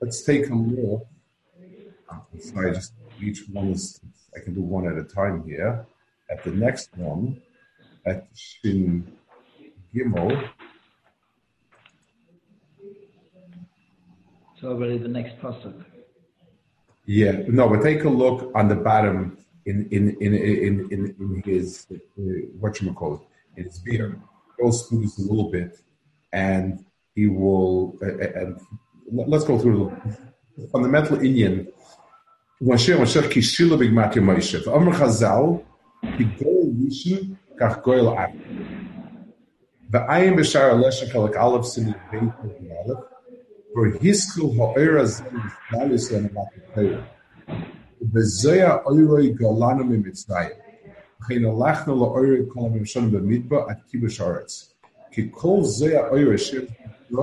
Let's 0.00 0.22
take 0.22 0.48
a 0.50 0.54
look. 0.54 1.06
I'm 2.10 2.74
just 2.74 2.92
each 3.20 3.44
one 3.52 3.68
is. 3.68 4.00
I 4.36 4.40
can 4.40 4.54
do 4.54 4.60
one 4.60 4.86
at 4.86 4.98
a 4.98 5.04
time 5.04 5.44
here. 5.46 5.86
At 6.30 6.44
the 6.44 6.50
next 6.50 6.90
one, 6.96 7.40
at 8.04 8.26
Shin 8.34 9.06
Gimel. 9.94 10.50
So 14.60 14.68
already 14.68 14.98
the 14.98 15.08
next 15.08 15.38
pasuk. 15.40 15.84
Yeah, 17.06 17.42
no, 17.48 17.68
but 17.68 17.82
take 17.82 18.04
a 18.04 18.08
look 18.08 18.50
on 18.54 18.68
the 18.68 18.74
bottom 18.74 19.38
in 19.64 19.88
in 19.90 20.16
in 20.20 20.34
in 20.34 20.88
in, 20.90 21.16
in 21.20 21.42
his 21.44 21.86
uh, 21.92 21.96
what 22.58 22.80
you 22.80 22.92
call 22.92 23.14
it 23.14 23.20
in 23.56 23.64
his 23.64 23.78
beard. 23.78 24.20
Go 24.60 24.70
smooth 24.70 25.12
a 25.18 25.22
little 25.22 25.50
bit, 25.50 25.78
and 26.32 26.84
he 27.14 27.26
will. 27.26 27.96
Uh 28.02 28.40
and 28.40 28.60
let's 29.12 29.44
go 29.44 29.58
through 29.58 29.96
the 30.56 30.66
fundamental 30.68 31.18
inyan. 31.18 31.68
Moshe 32.62 32.96
Moshe 32.96 33.20
kishila 33.28 33.78
big 33.78 33.92
matya 33.92 34.22
Moshe. 34.22 34.66
Amr 34.66 34.92
Chazal 34.94 35.62
kach 37.60 37.82
goel 37.82 38.18
ab. 38.18 38.30
V'ayim 39.92 40.36
b'shar 40.38 40.70
alesha 40.72 41.06
kalak 41.12 41.36
aleph 41.36 41.66
sinu 41.66 41.94
beit 42.10 42.32
aleph. 42.80 43.04
For 43.74 43.90
hiskul 43.98 44.56
ha'oira 44.56 45.06
zem 45.06 45.52
dalis 45.70 46.10
and 46.16 46.30
amatipayim. 46.30 47.04
Bezoya 48.02 48.82
oiroi 48.86 49.36
galanu 49.38 49.84
mimitzrayim. 49.84 50.56
V'chein 51.20 51.44
alachna 51.44 51.94
la'oira 51.94 52.46
kolam 52.46 52.72
imshon 52.80 53.10
b'midba 53.10 53.70
at 53.70 53.86
kibush 53.86 54.18
aretz. 54.18 54.72
Ki 55.12 55.28
kol 55.28 55.62
zoya 55.62 56.10
oira 56.10 56.38
shir 56.38 56.66
and 57.00 57.16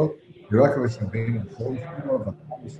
kol 1.58 1.76
shimor 1.76 2.20
v'chamis 2.24 2.78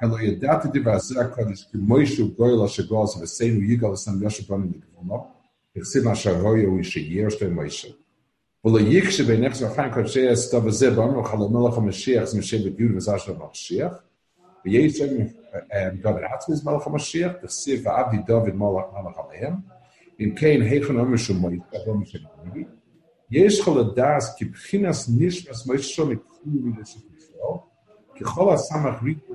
הלא 0.00 0.20
ידעתי 0.20 0.68
דבר 0.80 0.98
זה 0.98 1.20
הקודש, 1.20 1.68
כי 1.72 1.78
מוישה 1.78 2.22
הוא 2.22 2.30
גוי 2.36 2.64
לשגוז, 2.64 3.22
וסיינו 3.22 3.62
יגאל 3.62 3.92
לסם 3.92 4.22
יושב 4.22 4.54
בנו 4.54 4.64
לגבולו, 4.64 5.26
וכסיב 5.76 6.04
מה 6.04 6.14
שהרוי 6.14 6.64
הוא 6.64 6.82
שיהיה 6.82 7.30
שתי 7.30 7.46
מוישה. 7.46 7.88
Well, 8.66 8.72
the 8.72 8.80
yikshe 8.80 9.24
b'nefs 9.28 9.60
v'chaim 9.60 9.92
kodshei 9.94 10.30
estav 10.32 10.66
azeh 10.66 10.90
b'amro 10.96 11.22
chal 11.28 11.48
melech 11.54 11.74
ha-mashiach 11.76 12.26
z'mashem 12.30 12.60
b'dyud 12.64 12.92
v'zash 12.96 13.26
ha-mashiach 13.28 13.94
ויש 14.64 15.02
דוד 16.02 16.22
עצמס 16.34 16.64
מלך 16.64 16.86
המשיח, 16.86 17.32
תסיף 17.42 17.86
ועבדי 17.86 18.18
דוד 18.26 18.54
מלך 18.54 19.16
עליהם, 19.28 19.54
אם 20.20 20.34
כן, 20.36 20.62
היכן 20.62 20.96
אומר 20.96 21.16
שמועד, 21.16 21.58
אדום 21.76 22.04
שנאמרי, 22.04 22.64
יש 23.30 23.60
לך 23.60 23.68
לדעת 23.68 24.22
כי 24.36 24.44
בחינס 24.44 25.10
נשמס 25.18 25.66
מוישו 25.66 26.06
מכלו 26.06 26.26
מלשת 26.44 27.00
ישראל, 27.16 27.58
ככל 28.20 28.54
הסמך 28.54 29.02
ריטו 29.02 29.34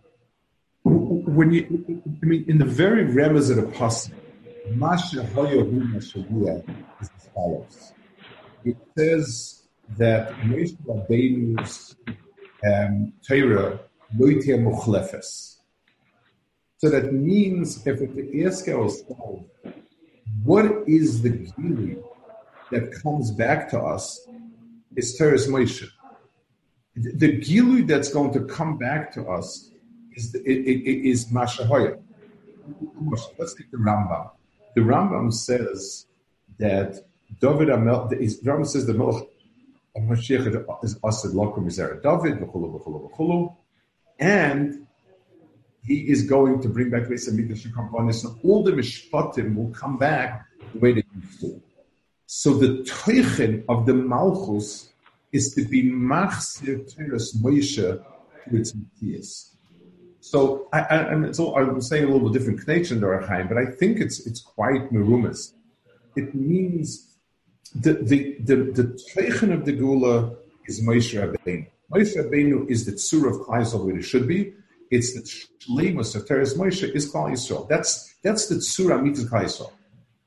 when 0.83 1.51
you, 1.51 2.03
I 2.21 2.25
mean, 2.25 2.45
in 2.47 2.57
the 2.57 2.65
very 2.65 3.05
remez 3.05 3.49
of 3.49 3.57
the 3.57 3.77
pasuk, 3.77 4.13
Masha 4.75 5.23
Hoyahu 5.33 5.97
is 5.97 6.15
as 7.01 7.09
follows. 7.33 7.93
It 8.63 8.77
says 8.97 9.63
that 9.97 10.31
Moshe 10.41 10.77
Rabbeinu's 10.85 11.95
um, 12.65 13.13
Torah 13.27 13.79
so 16.77 16.89
that 16.89 17.13
means 17.13 17.87
if 17.87 17.99
the 17.99 18.43
ask 18.45 18.67
ourselves, 18.67 19.45
what 20.43 20.65
is 20.87 21.21
the 21.21 21.29
gili 21.29 21.97
that 22.71 22.91
comes 23.01 23.31
back 23.31 23.69
to 23.69 23.79
us 23.79 24.19
is 24.97 25.15
Teres 25.15 25.47
Moshe. 25.47 25.87
The 26.95 27.39
gilu 27.39 27.87
that's 27.87 28.11
going 28.11 28.33
to 28.33 28.41
come 28.41 28.77
back 28.77 29.13
to 29.13 29.25
us 29.27 29.70
is, 30.21 30.35
is 30.35 31.25
Mashahoya. 31.31 31.99
Let's 33.37 33.53
take 33.55 33.71
the 33.71 33.77
Rambam. 33.77 34.31
The 34.75 34.81
Rambam 34.81 35.33
says 35.33 36.05
that 36.57 37.03
David 37.39 37.69
Amel, 37.69 38.07
the 38.07 38.17
Rambam 38.17 38.67
says 38.67 38.85
the 38.85 38.93
Melech 38.93 39.27
Mashiach 39.97 40.83
is 40.83 40.97
Asad 41.05 41.31
Lakum 41.31 41.65
Mizera 41.65 42.01
David, 42.01 42.39
and 44.19 44.87
he 45.83 45.95
is 46.09 46.23
going 46.23 46.61
to 46.61 46.69
bring 46.69 46.89
back 46.89 47.03
Beis 47.03 47.29
Hamikdash 47.29 47.67
Kambanis, 47.73 48.23
and 48.23 48.39
all 48.43 48.63
the 48.63 48.71
mishpatim 48.71 49.55
will 49.55 49.71
come 49.71 49.97
back 49.97 50.45
the 50.73 50.79
way 50.79 50.93
they 50.93 51.03
to. 51.39 51.61
So 52.27 52.53
the 52.53 52.83
teichen 52.83 53.63
of 53.67 53.85
the 53.85 53.93
Malchus 53.93 54.89
is 55.31 55.53
to 55.55 55.65
be 55.65 55.83
machzir 55.83 56.93
teres 56.93 57.35
Moshe 57.41 57.75
to 57.75 58.55
its 58.55 58.73
Matthias. 58.75 59.50
So 60.21 60.67
I, 60.71 60.79
I, 60.81 60.95
and 61.11 61.35
so 61.35 61.55
I'm 61.55 61.81
saying 61.81 62.03
a 62.03 62.07
little 62.07 62.29
bit 62.29 62.39
different 62.39 62.61
connection 62.61 63.01
to 63.01 63.07
Arachaim, 63.07 63.49
but 63.49 63.57
I 63.57 63.65
think 63.65 63.99
it's 63.99 64.25
it's 64.25 64.41
quite 64.41 64.91
merumas. 64.93 65.53
It 66.15 66.33
means 66.33 67.17
the 67.73 67.93
the 67.93 68.37
the, 68.39 68.55
the 68.71 68.83
teichen 69.13 69.51
of 69.51 69.65
the 69.65 69.73
Gula 69.73 70.35
is 70.67 70.81
Moshe 70.81 71.13
Rabbeinu. 71.19 71.67
Moshe 71.91 72.15
Rabbeinu 72.15 72.69
is 72.69 72.85
the 72.85 72.93
tzur 72.93 73.29
of 73.29 73.45
Klaisel 73.45 73.83
where 73.83 73.97
it 73.97 74.03
should 74.03 74.27
be, 74.27 74.53
it's 74.91 75.13
the 75.13 75.21
shlemus 75.21 76.15
of 76.15 76.27
Teres 76.27 76.55
Moshe 76.55 76.83
is 76.93 77.11
Klal 77.11 77.31
Yisrael. 77.31 77.67
That's 77.67 78.13
that's 78.23 78.47
the 78.47 78.55
tzura 78.55 79.01
mitzvah 79.01 79.29
Klal 79.29 79.43
Yisrael. 79.45 79.71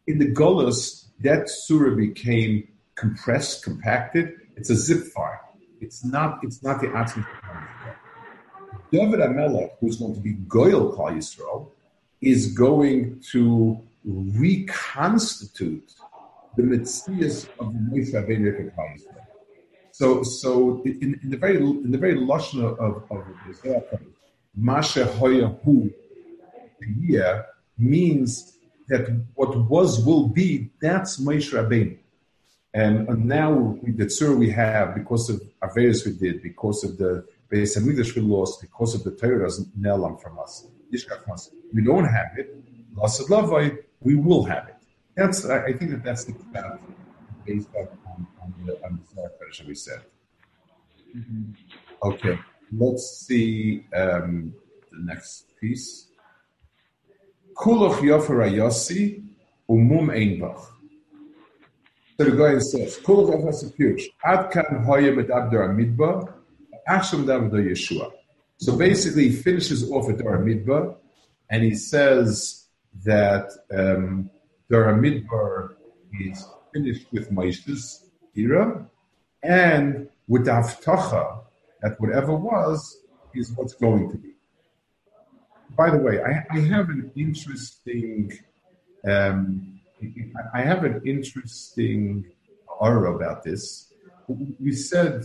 In 0.07 0.19
the 0.19 0.33
Golos, 0.33 1.05
that 1.21 1.49
tzura 1.49 1.95
became 1.97 2.67
compressed, 2.97 3.63
compacted. 3.63 4.33
It's 4.57 4.71
a 4.71 4.75
zip 4.75 5.05
file. 5.15 5.39
It's 5.81 6.05
not. 6.05 6.41
It's 6.43 6.63
not 6.63 6.81
the 6.81 6.89
atzmi. 6.89 7.25
David 8.95 9.19
Amelech, 9.19 9.73
who's 9.81 9.97
going 9.97 10.15
to 10.15 10.21
be 10.21 10.35
Goyal 10.57 10.95
Klal 10.95 11.17
Yisrael, 11.17 11.67
is 12.21 12.53
going 12.53 13.21
to 13.33 13.81
reconstitute 14.05 15.91
the 16.57 16.63
mitzvahs 16.63 17.49
of 17.59 17.67
Moshe 17.89 18.13
Rabbeinu 18.15 18.73
Klal 18.73 18.89
Yisrael. 18.95 19.27
So, 19.91 20.23
so 20.23 20.81
in, 20.85 21.19
in, 21.25 21.31
the 21.31 21.37
very 21.37 21.57
in 21.57 21.91
the 21.91 21.99
very 21.99 22.15
lashon 22.15 22.63
of, 22.63 23.03
of, 23.11 23.25
Masha 24.57 25.05
here 27.01 27.47
means 27.77 28.57
that 28.89 29.05
what 29.35 29.53
was 29.69 30.05
will 30.07 30.29
be, 30.29 30.71
that's 30.81 31.21
Moshe 31.21 31.51
Rabbeinu. 31.53 31.99
And, 32.73 33.09
and 33.09 33.25
now 33.27 33.77
the 33.83 34.07
tzur 34.07 34.37
we 34.37 34.51
have, 34.51 34.95
because 34.95 35.31
of 35.31 35.43
Averis 35.63 36.07
we 36.07 36.13
did, 36.13 36.43
because 36.43 36.85
of 36.85 36.99
the 36.99 37.25
Beis 37.51 37.77
Hamikdash 37.77 38.15
we 38.15 38.23
lost, 38.23 38.61
because 38.61 38.95
of 38.95 39.05
the 39.05 39.13
Torah 39.13 39.45
doesn't 39.45 39.69
from 40.19 40.39
us. 40.39 40.67
We 41.73 41.83
don't 41.83 42.05
have 42.05 42.31
it. 42.37 42.57
Lasad 42.95 43.29
Lavai, 43.29 43.79
we 44.01 44.15
will 44.15 44.45
have 44.45 44.69
it. 44.69 44.77
That's 45.17 45.45
I 45.45 45.73
think 45.73 45.91
that 45.93 46.05
that's 46.05 46.25
the 46.25 46.35
path 46.53 46.81
based 47.47 47.69
on, 47.77 47.89
on, 48.43 48.55
the 48.65 48.73
on 48.85 49.01
the 49.15 49.65
we 49.67 49.75
said. 49.75 50.03
Mm-hmm. 51.17 51.53
Okay 52.03 52.39
let's 52.79 53.27
see 53.27 53.85
um, 53.95 54.55
the 54.91 54.99
next 55.13 55.53
piece. 55.61 56.09
Kulach 57.55 58.01
Yofer 58.01 58.51
Yossi 58.51 59.23
Umum 59.69 60.09
Einbach. 60.11 60.67
So 62.19 62.25
the 62.25 62.37
guy 62.37 62.59
says, 62.59 62.99
Kulach 62.99 63.43
Yofer 63.43 64.09
Ad 64.25 64.51
Kan 64.51 64.85
Hoya 64.85 65.13
Medabdar 65.13 65.71
Midba, 65.75 66.33
Asham 66.89 67.25
Davdo 67.25 67.55
Yeshua. 67.55 68.13
So 68.59 68.77
basically, 68.77 69.29
he 69.31 69.37
finishes 69.37 69.91
off 69.91 70.09
at 70.09 70.19
Dara 70.19 70.39
Midbar, 70.39 70.97
and 71.51 71.63
he 71.63 71.75
says 71.75 72.67
that 73.05 73.51
um, 73.75 74.31
Dara 74.71 74.95
Midbar 74.95 75.75
is 76.21 76.47
finished 76.73 77.07
with 77.13 77.31
Moshe's 77.31 78.05
era, 78.35 78.87
and 79.43 80.09
with 80.29 80.45
the 80.47 81.43
that 81.83 82.01
whatever 82.01 82.35
was 82.35 82.99
is 83.35 83.53
what's 83.53 83.75
going 83.75 84.11
to 84.11 84.17
be. 84.17 84.33
By 85.77 85.91
the 85.91 85.99
way, 85.99 86.23
I, 86.23 86.45
I 86.51 86.61
have 86.61 86.89
an 86.89 87.11
interesting, 87.17 88.33
um, 89.07 89.81
I 90.55 90.63
have 90.63 90.85
an 90.85 91.03
interesting 91.05 92.25
aura 92.67 93.15
about 93.15 93.43
this. 93.43 93.93
We 94.29 94.73
said 94.73 95.25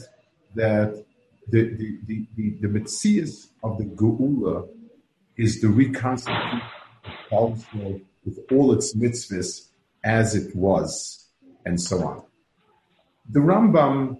that 0.55 1.05
the 1.51 1.75
the 1.75 1.99
the, 2.05 2.27
the, 2.35 2.49
the 2.61 2.67
Metzias 2.67 3.47
of 3.63 3.77
the 3.77 3.85
Geula 3.85 4.67
is 5.37 5.61
the 5.61 5.69
reconstitution 5.69 6.61
of 7.31 7.65
with 8.25 8.39
all 8.51 8.73
its 8.73 8.95
mitzvahs 8.95 9.69
as 10.03 10.35
it 10.35 10.55
was, 10.55 11.27
and 11.65 11.79
so 11.79 12.03
on. 12.03 12.23
The 13.29 13.39
Rambam 13.39 14.17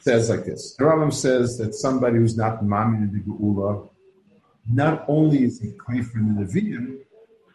says 0.00 0.30
like 0.30 0.44
this. 0.44 0.74
The 0.78 0.84
Rambam 0.84 1.12
says 1.12 1.58
that 1.58 1.74
somebody 1.74 2.18
who's 2.18 2.36
not 2.36 2.62
Mamin 2.62 3.02
in 3.02 3.12
the 3.12 3.20
Geula, 3.20 3.88
not 4.70 5.04
only 5.08 5.44
is 5.44 5.60
he 5.60 5.72
Kaifer 5.72 6.16
in 6.16 6.34
the 6.34 6.44
Nevi'im, 6.44 6.98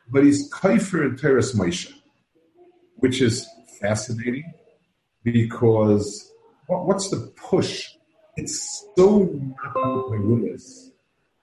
but 0.09 0.23
he's 0.23 0.51
Kaifer 0.51 1.09
in 1.09 1.17
Teres 1.17 1.53
Moshe, 1.53 1.93
which 2.97 3.21
is 3.21 3.47
fascinating 3.79 4.53
because 5.23 6.31
what's 6.67 7.09
the 7.09 7.31
push? 7.35 7.89
It's 8.41 8.87
so 8.95 9.19
not 9.19 9.75
merumas 10.09 10.89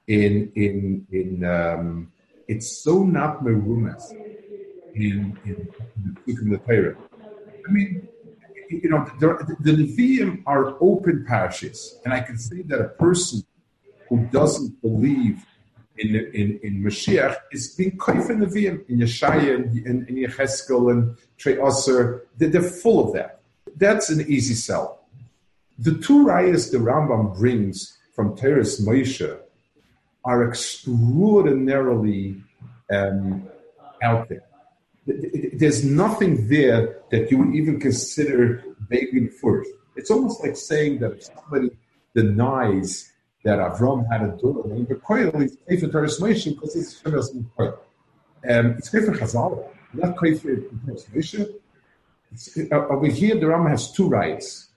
in 0.09 0.51
in 0.57 1.07
in 1.13 1.45
um, 1.45 2.11
it's 2.49 2.69
so 2.83 3.05
not 3.05 3.45
merumas 3.45 4.11
in 4.97 5.39
in, 5.45 5.69
in 6.27 6.51
the 6.51 6.59
Torah. 6.59 6.97
I 7.67 7.71
mean, 7.71 8.09
you 8.69 8.91
know, 8.91 9.05
the, 9.21 9.29
the 9.61 9.73
Nevi'im 9.79 10.43
are 10.45 10.77
open 10.81 11.25
parashas, 11.29 12.03
and 12.05 12.13
I 12.13 12.21
can 12.21 12.37
say 12.37 12.63
that 12.63 12.81
a 12.81 12.89
person 12.89 13.45
who 14.09 14.27
doesn't 14.33 14.83
believe 14.83 15.47
in 15.99 16.17
in, 16.17 16.59
in 16.65 16.83
Mashiach 16.83 17.37
is 17.53 17.75
being 17.77 17.97
kaif 17.97 18.29
in 18.29 18.39
Nevi'im, 18.41 18.77
in 18.91 18.99
Yeshaya 18.99 19.55
and 19.55 19.87
in, 19.87 20.05
in 20.09 20.17
Yecheskel 20.17 20.91
and 20.91 21.17
Trey 21.37 21.59
Osir. 21.59 22.23
They're, 22.37 22.49
they're, 22.49 22.73
full 22.83 22.99
of 23.07 23.15
that. 23.15 23.41
That's 23.77 24.11
an 24.11 24.21
easy 24.29 24.55
sell. 24.55 24.98
The 25.79 25.95
two 25.99 26.27
rayas 26.27 26.71
the 26.73 26.79
Rambam 26.79 27.37
brings 27.37 27.97
from 28.15 28.37
Teres 28.37 28.85
Moshe 28.85 29.39
are 30.25 30.49
extraordinarily 30.49 32.43
um, 32.91 33.49
out 34.03 34.29
there 34.29 34.49
there's 35.55 35.85
nothing 35.85 36.49
there 36.49 36.99
that 37.11 37.31
you 37.31 37.39
would 37.39 37.55
even 37.55 37.81
consider 37.81 38.63
begging 38.91 39.31
first. 39.31 39.71
It's 39.97 40.11
almost 40.11 40.43
like 40.43 40.57
saying 40.57 41.01
that 41.01 41.13
if 41.13 41.25
somebody 41.25 41.71
denies 42.15 43.13
that 43.45 43.59
Avram 43.59 44.07
had 44.11 44.23
a 44.23 44.37
daughter 44.37 44.69
named 44.69 44.89
Bekoil, 44.89 45.41
he's 45.41 45.57
Kefer 45.57 45.91
Torah's 45.91 46.21
Moshe 46.21 46.55
because 46.55 46.75
he's 46.75 47.01
Shemel's 47.01 47.33
Bekoil. 47.33 47.79
Um, 48.49 48.67
it's 48.79 48.91
Kefer 48.91 49.17
Chazal, 49.17 49.69
not 49.95 50.17
Kefer 50.17 50.69
Torah's 50.85 51.07
Moshe. 51.07 51.55
Uh, 52.71 52.87
over 52.89 53.07
here, 53.07 53.39
the 53.39 53.47
Rama 53.47 53.71
has 53.71 53.91
two 53.91 54.09
rights. 54.09 54.68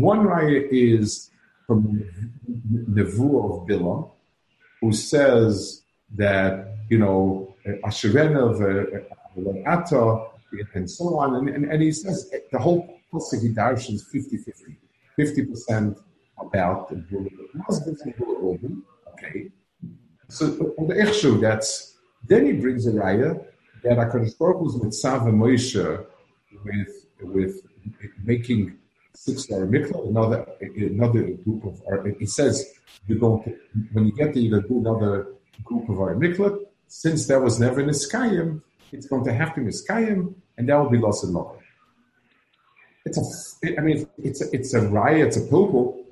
One 0.00 0.24
right 0.24 0.66
is 0.70 1.30
from 1.66 2.04
Nevu 2.70 3.28
of 3.44 3.68
Bilam, 3.68 4.10
who 4.80 4.92
says 4.92 5.82
that, 6.14 6.76
you 6.88 6.98
know, 6.98 7.54
Asherenov, 7.84 9.04
Ata, 9.66 10.26
and 10.74 10.90
so 10.90 11.18
on. 11.18 11.34
And, 11.36 11.48
and, 11.48 11.64
and 11.64 11.82
he 11.82 11.92
says 11.92 12.30
the 12.52 12.58
whole 12.58 13.00
Pasuk 13.12 13.42
Hidarshan 13.42 13.94
is 13.94 14.04
50 14.04 14.36
50. 14.36 14.76
50% 15.18 15.98
about 16.38 16.88
the 16.90 17.30
husbands 17.66 18.02
and 18.02 18.14
women. 18.18 18.82
Okay. 19.12 19.50
So 20.28 20.74
on 20.78 20.88
the 20.88 20.94
Echshu, 20.94 21.40
that's 21.40 21.96
then 22.26 22.44
he 22.44 22.52
brings 22.52 22.86
a 22.86 22.92
raya 22.92 23.42
that 23.82 23.96
HaKadosh 23.96 24.36
Baruch 24.38 24.58
Hu's 24.58 24.76
Mitzav 24.76 25.22
Moshe 25.22 26.06
with 26.64 27.06
with 27.20 27.62
making 28.24 28.76
six 29.16 29.50
or 29.50 29.66
mikvah, 29.66 30.08
another 30.08 30.46
another 30.60 31.22
group 31.44 31.64
of 31.64 31.80
it 32.20 32.28
says 32.28 32.72
you 33.06 33.18
don't 33.18 33.46
when 33.92 34.06
you 34.06 34.12
get 34.12 34.34
there 34.34 34.60
to 34.60 34.68
do 34.68 34.78
another 34.78 35.28
group 35.64 35.88
of 35.88 35.96
mikvah. 35.96 36.58
Since 36.88 37.26
that 37.26 37.42
was 37.42 37.58
never 37.58 37.80
in 37.80 37.88
Iskayim, 37.88 38.62
it's 38.92 39.06
going 39.06 39.24
to 39.24 39.34
have 39.34 39.54
to 39.56 39.60
be 39.60 39.66
Iskayim, 39.66 40.34
and 40.56 40.68
that 40.68 40.76
will 40.76 40.90
be 40.90 40.98
lost 40.98 41.24
in 41.24 41.32
law. 41.32 41.56
It's 43.04 43.18
a, 43.18 43.78
I 43.78 43.82
mean, 43.82 44.08
it's 44.18 44.40
a, 44.42 44.46
it's 44.52 44.74
a 44.74 44.80
raya, 44.80 45.26
it's 45.26 45.36
a 45.36 45.42
pilpul, 45.42 46.04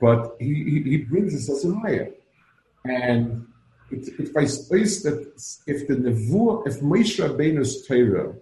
but 0.00 0.36
he, 0.38 0.52
he, 0.64 0.82
he 0.90 0.96
brings 0.98 1.34
us 1.34 1.50
as 1.50 1.64
a 1.64 1.68
raya. 1.68 2.12
And 2.84 3.46
it, 3.90 4.08
it's 4.18 4.30
by 4.30 4.46
space 4.46 5.02
that 5.02 5.18
if 5.66 5.86
the 5.88 5.94
Nevuah, 5.94 6.66
if 6.66 6.80
Moshe 6.80 7.20
Rabbeinu's 7.22 7.86
Torah 7.86 8.34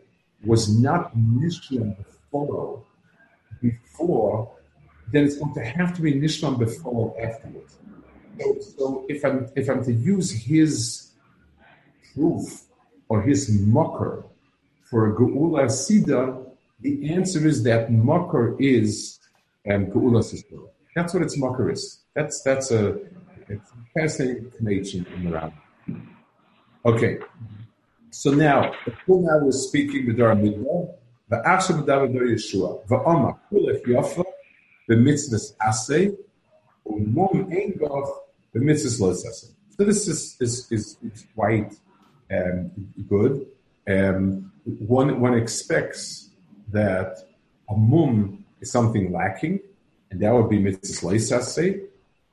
was 0.45 0.63
not 0.81 1.17
Nishlam 1.17 1.97
before, 1.99 2.85
before, 3.61 4.51
then 5.13 5.25
it's 5.25 5.37
going 5.37 5.55
to 5.55 5.65
have 5.65 5.95
to 5.97 6.03
be 6.03 6.15
Nishman 6.15 6.59
before 6.59 7.15
afterwards. 7.21 7.77
So, 8.39 8.57
so, 8.79 9.07
if 9.09 9.25
I'm 9.25 9.49
if 9.55 9.69
I'm 9.69 9.85
to 9.85 9.93
use 9.93 10.31
his 10.31 11.11
proof 12.15 12.63
or 13.09 13.23
his 13.23 13.51
mocker 13.61 14.25
for 14.85 15.11
a 15.11 15.17
Geula 15.17 15.67
Sida, 15.67 16.47
the 16.81 17.13
answer 17.13 17.47
is 17.47 17.63
that 17.65 17.93
mocker 17.93 18.57
is 18.59 19.19
um, 19.71 19.87
Geula 19.87 20.23
Sida. 20.23 20.69
That's 20.95 21.13
what 21.13 21.23
its 21.23 21.37
mocker 21.37 21.71
is. 21.71 22.01
That's 22.15 22.43
that's 22.43 22.71
a, 22.71 22.95
a 23.51 23.61
fascinating 23.95 24.51
connection 24.57 25.07
in 25.15 25.25
the 25.25 25.31
Rambam. 25.31 26.07
Okay. 26.87 27.19
So 28.11 28.33
now, 28.33 28.73
until 28.87 29.21
now 29.21 29.39
we're 29.45 29.53
speaking 29.53 30.07
B'dar 30.07 30.35
Midbar, 30.35 30.95
V'achshav 31.31 31.85
B'dar 31.85 32.09
Yeshua, 32.09 32.85
V'omach, 32.87 33.39
the. 33.51 33.81
So 39.77 39.85
this 39.85 40.09
is, 40.09 40.37
is, 40.41 40.71
is, 40.71 40.97
is 41.03 41.27
quite 41.35 41.75
um, 42.31 42.71
good. 43.09 43.47
Um, 43.89 44.53
one, 44.65 45.21
one 45.21 45.35
expects 45.35 46.31
that 46.73 47.19
a 47.69 47.77
mum 47.77 48.45
is 48.61 48.71
something 48.71 49.13
lacking, 49.13 49.61
and 50.11 50.21
that 50.21 50.33
would 50.33 50.51
be 50.51 50.59
mitzvahs 50.59 51.03
los 51.03 51.33
assay. 51.33 51.81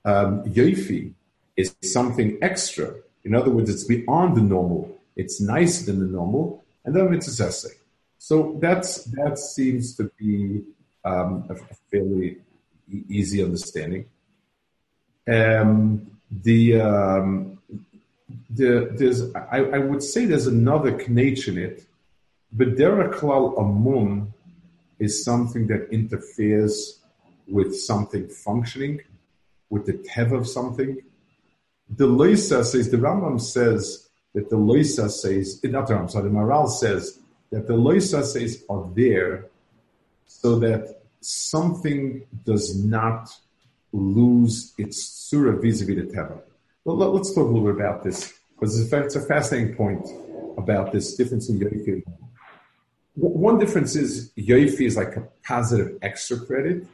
Um, 0.06 0.43
yoifi 0.43 1.13
is 1.56 1.75
something 1.84 2.38
extra. 2.41 2.93
In 3.23 3.36
other 3.36 3.51
words, 3.51 3.69
it's 3.69 3.84
beyond 3.84 4.38
the 4.38 4.41
normal. 4.41 4.97
It's 5.15 5.41
nicer 5.41 5.86
than 5.86 5.99
the 5.99 6.06
normal, 6.06 6.63
and 6.86 6.95
then 6.95 7.08
mitzvahs 7.10 7.47
assay. 7.47 7.75
So 8.17 8.58
that's 8.60 9.03
that 9.06 9.38
seems 9.38 9.95
to 9.97 10.12
be 10.17 10.63
um, 11.08 11.46
a, 11.50 11.56
fairly 11.91 12.38
easy 13.10 13.43
understanding. 13.43 14.06
Um, 15.28 16.12
the, 16.30 16.82
um, 16.82 17.60
the 18.50 18.89
there's 18.91 19.34
I, 19.36 19.60
I, 19.78 19.78
would 19.78 20.04
say 20.04 20.26
there's 20.26 20.48
another 20.48 20.91
knach 20.91 21.48
in 21.48 21.58
it, 21.58 21.86
but 22.52 22.76
deraklal 22.76 23.60
amun 23.60 24.34
is 25.00 25.24
something 25.24 25.67
that 25.67 25.89
interferes 25.91 27.00
with 27.48 27.78
something 27.78 28.28
functioning, 28.28 29.02
with 29.70 29.86
the 29.86 29.93
tev 29.93 30.38
of 30.38 30.48
something. 30.48 31.02
The 31.89 32.08
Loisa 32.08 32.65
says 32.65 32.89
the 32.89 32.98
Rambam 32.98 33.39
says 33.39 34.08
that 34.34 34.50
the 34.50 34.56
loisa 34.56 35.10
says, 35.10 35.60
not 35.63 35.88
the 35.88 35.96
Ram, 35.96 36.10
sorry, 36.10 36.30
the 36.30 36.36
Maharal 36.36 36.70
says 36.70 37.20
that 37.52 37.65
the 37.65 37.74
loisa 37.74 38.24
says 38.24 38.63
are 38.70 38.88
there 38.93 39.46
so 40.28 40.60
that 40.60 40.96
something 41.27 42.25
does 42.45 42.81
not 42.85 43.29
lose 43.91 44.73
its 44.77 45.03
surah 45.03 45.59
vis-a-vis 45.59 45.95
the 45.95 46.03
teva. 46.03 46.39
Well, 46.85 46.95
let's 46.95 47.33
talk 47.33 47.47
a 47.47 47.51
little 47.51 47.67
bit 47.67 47.75
about 47.75 48.03
this 48.03 48.33
because 48.53 48.79
it's 48.79 49.15
a 49.15 49.21
fascinating 49.21 49.75
point 49.75 50.07
about 50.57 50.93
this 50.93 51.15
difference 51.15 51.49
in 51.49 51.59
yoifi 51.59 52.03
One 53.15 53.59
difference 53.59 53.95
is 53.95 54.31
yoifi 54.37 54.85
is 54.87 54.95
like 54.95 55.17
a 55.17 55.27
positive 55.43 55.97
extra 56.01 56.39
credit, 56.39 56.87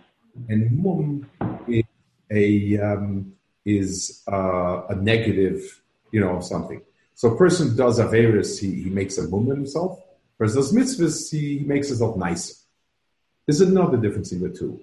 and 0.49 0.79
mum 0.83 1.29
is 1.67 1.83
a 2.31 2.79
um, 2.79 3.33
is 3.65 4.23
uh, 4.31 4.87
a 4.89 4.95
negative, 4.95 5.81
you 6.11 6.19
know, 6.19 6.41
something. 6.41 6.81
So 7.13 7.33
a 7.33 7.37
person 7.37 7.75
does 7.77 7.99
Averis, 7.99 8.59
he, 8.59 8.83
he 8.83 8.89
makes 8.89 9.19
a 9.19 9.27
mum 9.27 9.45
himself. 9.45 10.01
Whereas 10.37 10.55
does 10.55 10.73
mitzvahs, 10.73 11.29
he 11.31 11.63
makes 11.65 11.89
himself 11.89 12.17
nicer. 12.17 12.55
There's 13.45 13.62
another 13.62 13.97
difference 13.97 14.32
in 14.32 14.41
the 14.41 14.49
two. 14.49 14.82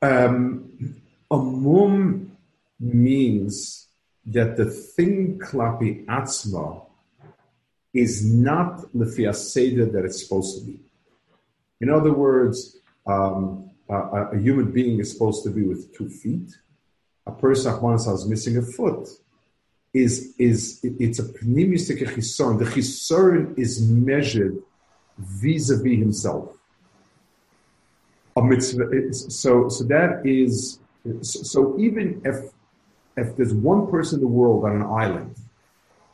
Um, 0.00 0.96
a 1.30 1.36
mum 1.36 2.36
means 2.80 3.88
that 4.26 4.56
the 4.56 4.66
thing 4.66 5.38
klapi 5.38 6.06
atzma 6.06 6.84
is 7.92 8.24
not 8.24 8.80
lefi 8.94 9.34
seder 9.34 9.86
that 9.86 10.04
it's 10.04 10.22
supposed 10.22 10.58
to 10.58 10.64
be. 10.64 10.80
In 11.80 11.90
other 11.90 12.12
words, 12.12 12.76
um, 13.06 13.70
a, 13.88 13.94
a, 13.94 14.38
human 14.38 14.70
being 14.70 15.00
is 15.00 15.12
supposed 15.12 15.42
to 15.44 15.50
be 15.50 15.62
with 15.62 15.96
two 15.96 16.08
feet. 16.08 16.54
A 17.26 17.32
person 17.32 17.72
is 17.72 18.26
missing 18.26 18.58
a 18.58 18.62
foot 18.62 19.08
is 19.94 20.34
is 20.38 20.80
it's 20.82 21.18
a 21.18 21.24
pneumistic 21.24 21.98
chisoron. 22.00 22.58
The 22.58 22.66
chisoron 22.66 23.58
is 23.58 23.80
measured 23.88 24.62
vis-a-vis 25.18 25.98
himself. 25.98 26.57
A 28.38 28.42
mitzvah. 28.50 29.12
So 29.12 29.68
so 29.68 29.84
that 29.94 30.10
is 30.24 30.78
so 31.22 31.58
even 31.78 32.22
if 32.24 32.36
if 33.16 33.36
there's 33.36 33.54
one 33.54 33.90
person 33.90 34.18
in 34.18 34.20
the 34.26 34.32
world 34.40 34.64
on 34.64 34.72
an 34.76 34.86
island, 35.04 35.34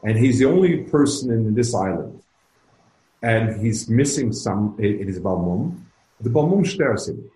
and 0.03 0.17
he's 0.17 0.39
the 0.39 0.47
only 0.47 0.85
person 0.97 1.31
in 1.31 1.55
this 1.55 1.75
island, 1.75 2.23
and 3.23 3.61
he's 3.63 3.91
missing 3.91 4.33
some, 4.33 4.75
it 4.79 5.09
is 5.09 5.21
balmum. 5.21 5.63
The 6.21 6.31
balmum 6.31 6.67
stirs 6.67 7.09
him 7.09 7.31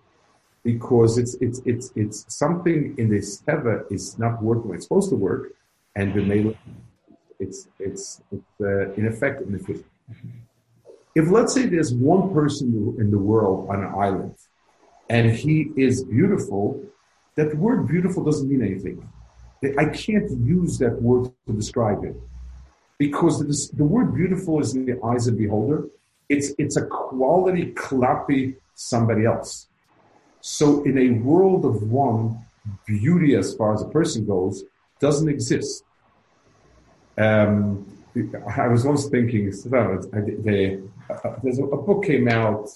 because 0.64 1.18
it's 1.18 1.35
it's 1.40 1.61
it's 1.66 1.92
it's 1.94 2.18
something 2.42 2.94
in 2.98 3.11
this 3.11 3.42
teva 3.42 3.74
is 3.90 4.18
not 4.18 4.42
working. 4.42 4.74
It's 4.74 4.85
supposed 4.85 5.11
to 5.11 5.16
work, 5.16 5.53
and 5.96 6.14
the 6.14 6.22
male, 6.22 6.55
it's 7.38 7.68
it's 7.79 8.22
it's 8.33 8.53
uh, 8.61 8.92
ineffective 9.01 9.48
in. 9.48 9.85
If 11.14 11.29
let's 11.31 11.53
say 11.53 11.66
there's 11.66 11.92
one 11.92 12.33
person 12.33 12.68
in 12.98 13.11
the 13.11 13.18
world 13.18 13.68
on 13.70 13.85
an 13.85 13.92
island, 13.94 14.37
and 15.09 15.31
he 15.31 15.73
is 15.77 16.05
beautiful, 16.05 16.83
that 17.37 17.57
word 17.57 17.88
beautiful 17.88 18.25
doesn't 18.25 18.49
mean 18.49 18.62
anything. 18.62 19.09
I 19.79 19.87
can't 19.87 20.31
use 20.31 20.79
that 20.79 21.01
word 21.03 21.31
to 21.47 21.53
describe 21.53 22.05
it 22.05 22.16
because 22.99 23.38
the, 23.40 23.77
the 23.77 23.85
word 23.85 24.14
beautiful 24.14 24.61
is 24.61 24.75
in 24.75 24.87
the 24.87 25.01
eyes 25.05 25.27
of 25.27 25.37
the 25.37 25.44
beholder. 25.44 25.88
It's 26.29 26.53
it's 26.59 26.77
a 26.77 26.87
quality 26.87 27.73
clappy 27.73 28.57
somebody 28.75 29.25
else. 29.25 29.68
So 30.40 30.83
in 30.85 30.99
a 30.99 31.11
world 31.21 31.64
of 31.64 31.83
one, 31.83 32.44
beauty 32.87 33.35
as 33.35 33.55
far 33.55 33.75
as 33.75 33.83
a 33.83 33.88
person 33.88 34.27
goes 34.27 34.64
doesn't 35.01 35.29
exist. 35.29 35.85
Um, 37.16 37.87
I 38.57 38.68
was 38.68 38.85
once 38.85 39.07
thinking, 39.09 39.49
uh, 39.49 40.01
there's 41.42 41.59
a, 41.59 41.62
book 41.62 42.05
came 42.05 42.29
out 42.29 42.68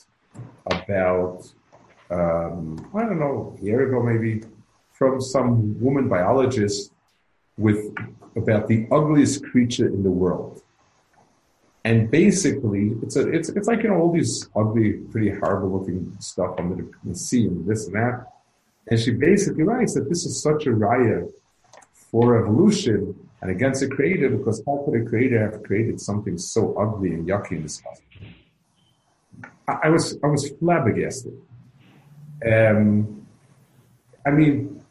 about, 0.66 1.52
um, 2.12 2.90
I 2.94 3.04
don't 3.04 3.18
know, 3.18 3.56
a 3.58 3.64
year 3.64 3.88
ago 3.88 4.02
maybe, 4.02 4.42
from 4.92 5.20
some 5.20 5.80
woman 5.80 6.08
biologist 6.08 6.92
with 7.56 7.94
about 8.36 8.68
the 8.68 8.86
ugliest 8.90 9.44
creature 9.44 9.86
in 9.86 10.02
the 10.02 10.10
world. 10.10 10.62
And 11.84 12.10
basically, 12.10 12.92
it's 13.02 13.16
a, 13.16 13.28
it's, 13.28 13.48
it's 13.48 13.66
like, 13.66 13.82
you 13.82 13.88
know, 13.88 13.96
all 13.96 14.12
these 14.12 14.48
ugly, 14.54 14.92
pretty 15.10 15.30
horrible 15.30 15.78
looking 15.78 16.16
stuff 16.20 16.54
under 16.58 16.86
the 17.04 17.14
sea 17.14 17.46
and 17.46 17.66
this 17.66 17.86
and 17.86 17.96
that. 17.96 18.26
And 18.88 18.98
she 18.98 19.10
basically 19.10 19.64
writes 19.64 19.94
that 19.94 20.08
this 20.08 20.24
is 20.24 20.40
such 20.40 20.66
a 20.66 20.72
riot 20.72 21.30
for 21.92 22.38
evolution 22.40 23.16
and 23.40 23.50
against 23.50 23.80
the 23.80 23.88
creator 23.88 24.30
because 24.30 24.62
how 24.66 24.84
could 24.84 25.00
a 25.00 25.04
creator 25.04 25.40
have 25.50 25.62
created 25.64 26.00
something 26.00 26.38
so 26.38 26.74
ugly 26.74 27.10
and 27.14 27.28
yucky 27.28 27.52
and 27.52 27.64
disgusting? 27.64 28.34
I, 29.66 29.78
I 29.84 29.88
was 29.88 30.18
I 30.22 30.28
was 30.28 30.50
flabbergasted. 30.50 31.36
Um, 32.46 33.26
I 34.26 34.30
mean, 34.30 34.82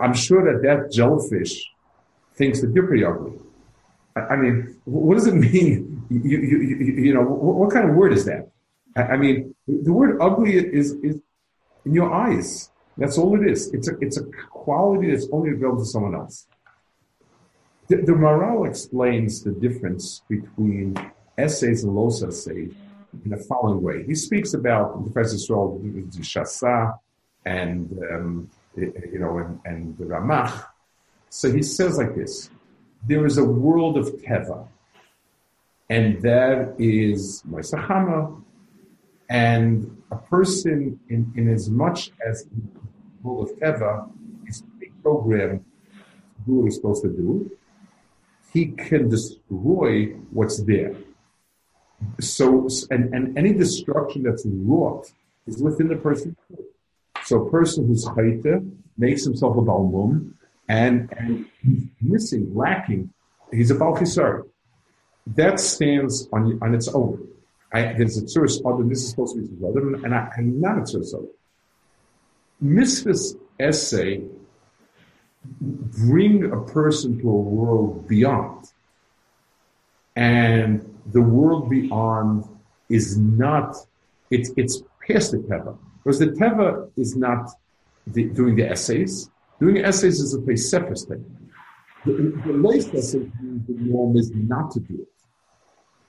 I'm 0.00 0.14
sure 0.14 0.52
that 0.52 0.62
that 0.62 0.92
jellyfish 0.92 1.62
thinks 2.34 2.60
that 2.60 2.72
you're 2.74 2.86
pretty 2.86 3.04
ugly. 3.04 3.32
I, 4.16 4.36
mean, 4.36 4.76
what 4.84 5.14
does 5.14 5.26
it 5.26 5.34
mean? 5.34 6.02
You, 6.08 6.20
you, 6.20 6.58
you, 6.60 6.76
you 7.04 7.14
know, 7.14 7.22
what, 7.22 7.72
kind 7.72 7.88
of 7.88 7.96
word 7.96 8.12
is 8.12 8.24
that? 8.26 8.50
I, 8.96 9.16
mean, 9.16 9.54
the 9.66 9.92
word 9.92 10.18
ugly 10.20 10.56
is, 10.56 10.92
is 11.02 11.20
in 11.84 11.94
your 11.94 12.12
eyes. 12.12 12.70
That's 12.96 13.18
all 13.18 13.40
it 13.40 13.50
is. 13.50 13.72
It's 13.74 13.88
a, 13.88 13.92
it's 14.00 14.18
a 14.18 14.24
quality 14.50 15.10
that's 15.10 15.28
only 15.32 15.50
available 15.50 15.80
to 15.80 15.84
someone 15.84 16.14
else. 16.14 16.46
The, 17.88 17.96
the 17.96 18.64
explains 18.68 19.42
the 19.42 19.52
difference 19.52 20.22
between 20.28 20.96
essays 21.38 21.84
and 21.84 21.94
los 21.94 22.22
essays 22.22 22.74
in 23.24 23.30
the 23.30 23.36
following 23.36 23.82
way. 23.82 24.04
He 24.04 24.14
speaks 24.14 24.54
about 24.54 24.96
the 24.96 25.10
Professor 25.10 25.36
the 25.36 26.22
Shasa, 26.22 26.98
and 27.44 27.98
um, 28.10 28.50
you 28.76 29.18
know, 29.18 29.38
and, 29.38 29.60
and 29.64 29.98
the 29.98 30.04
Ramach. 30.04 30.66
So 31.30 31.52
he 31.52 31.62
says 31.62 31.98
like 31.98 32.14
this: 32.14 32.50
there 33.06 33.26
is 33.26 33.38
a 33.38 33.44
world 33.44 33.96
of 33.96 34.06
teva, 34.22 34.66
and 35.88 36.20
that 36.22 36.74
is 36.78 37.42
Moisachama, 37.48 38.42
and 39.28 40.02
a 40.10 40.16
person 40.16 40.98
in, 41.08 41.32
in 41.36 41.48
as 41.48 41.68
much 41.68 42.12
as 42.26 42.44
the 42.44 42.62
world 43.22 43.50
of 43.50 43.58
teva 43.58 44.08
is 44.46 44.62
programmed 45.02 45.64
to 45.94 46.42
do 46.46 46.52
what 46.56 46.64
he's 46.64 46.76
supposed 46.76 47.02
to 47.02 47.08
do, 47.08 47.50
he 48.52 48.66
can 48.66 49.08
destroy 49.08 50.06
what's 50.30 50.62
there. 50.62 50.94
So, 52.20 52.68
and, 52.90 53.12
and 53.14 53.38
any 53.38 53.52
destruction 53.52 54.22
that's 54.22 54.44
wrought 54.46 55.10
is 55.46 55.62
within 55.62 55.88
the 55.88 55.96
person. 55.96 56.36
So 57.24 57.46
a 57.46 57.50
person 57.50 57.86
who's 57.86 58.04
chayte 58.04 58.70
makes 58.98 59.24
himself 59.24 59.56
a 59.56 59.60
balmum 59.60 60.32
and, 60.68 61.12
and 61.16 61.46
he's 61.62 61.84
missing, 62.00 62.54
lacking, 62.54 63.12
he's 63.52 63.70
a 63.70 63.74
balchisar. 63.74 64.48
That 65.28 65.58
stands 65.58 66.28
on, 66.32 66.58
on 66.62 66.74
its 66.74 66.88
own. 66.88 67.26
I, 67.72 67.94
there's 67.94 68.16
a 68.18 68.22
tzuris 68.22 68.60
other, 68.64 68.84
this 68.88 69.02
is 69.02 69.10
supposed 69.10 69.34
to 69.34 69.42
be 69.42 69.48
tzuris 69.48 69.70
other, 69.70 70.04
and 70.04 70.14
I, 70.14 70.30
am 70.38 70.60
not 70.60 70.78
a 70.78 70.80
tzuris 70.82 71.14
other. 71.14 71.26
Mitzvah's 72.62 73.36
essay 73.58 74.22
bring 75.60 76.50
a 76.50 76.60
person 76.60 77.18
to 77.20 77.28
a 77.28 77.34
world 77.34 78.08
beyond. 78.08 78.66
And 80.14 80.95
the 81.12 81.20
world 81.20 81.70
beyond 81.70 82.44
is 82.88 83.18
not, 83.18 83.76
it's, 84.30 84.50
it's 84.56 84.82
past 85.06 85.32
the 85.32 85.38
Teva. 85.38 85.76
Because 86.02 86.18
the 86.18 86.28
Teva 86.28 86.90
is 86.96 87.16
not 87.16 87.50
the, 88.06 88.24
doing 88.24 88.56
the 88.56 88.68
essays. 88.70 89.30
Doing 89.60 89.78
essays 89.78 90.20
is 90.20 90.34
a 90.34 90.38
Pesefis 90.38 91.08
thing. 91.08 91.24
The, 92.04 92.12
the 92.46 92.52
latest 92.52 92.94
essay, 92.94 93.18
the 93.18 93.74
norm 93.80 94.16
is 94.16 94.30
not 94.34 94.70
to 94.72 94.80
do 94.80 95.02
it. 95.02 95.08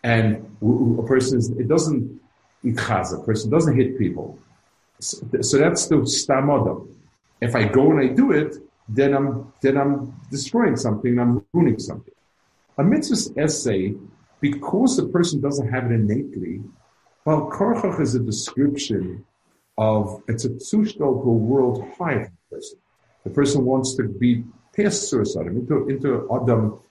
And 0.03 0.45
a 0.61 1.03
person 1.03 1.39
is, 1.39 1.49
it 1.49 1.67
doesn't, 1.67 2.21
a 2.63 3.23
person 3.23 3.49
doesn't 3.49 3.75
hit 3.75 3.97
people. 3.97 4.37
So, 4.99 5.17
so 5.41 5.57
that's 5.57 5.87
the 5.87 5.95
stamodam. 5.97 6.93
If 7.41 7.55
I 7.55 7.65
go 7.65 7.91
and 7.91 7.99
I 7.99 8.13
do 8.13 8.31
it, 8.31 8.57
then 8.89 9.13
I'm 9.13 9.51
then 9.61 9.77
I'm 9.77 10.15
destroying 10.31 10.75
something, 10.75 11.19
I'm 11.19 11.45
ruining 11.53 11.79
something. 11.79 12.13
A 12.77 12.83
mitzvah 12.83 13.41
essay, 13.41 13.95
because 14.39 14.97
the 14.97 15.07
person 15.07 15.41
doesn't 15.41 15.69
have 15.69 15.91
it 15.91 15.93
innately, 15.93 16.61
well, 17.25 17.49
korchach 17.49 17.99
is 17.99 18.15
a 18.15 18.19
description 18.19 19.25
of 19.77 20.23
it's 20.27 20.45
a 20.45 20.49
zustand 20.49 21.23
to 21.23 21.29
a 21.29 21.33
world 21.33 21.85
higher 21.97 22.23
than 22.23 22.37
the 22.49 22.55
person. 22.55 22.79
The 23.23 23.29
person 23.31 23.65
wants 23.65 23.95
to 23.95 24.03
be 24.03 24.43
past 24.75 25.09
suicide, 25.09 25.47
into 25.47 25.89
into 25.89 26.27
adam 26.33 26.81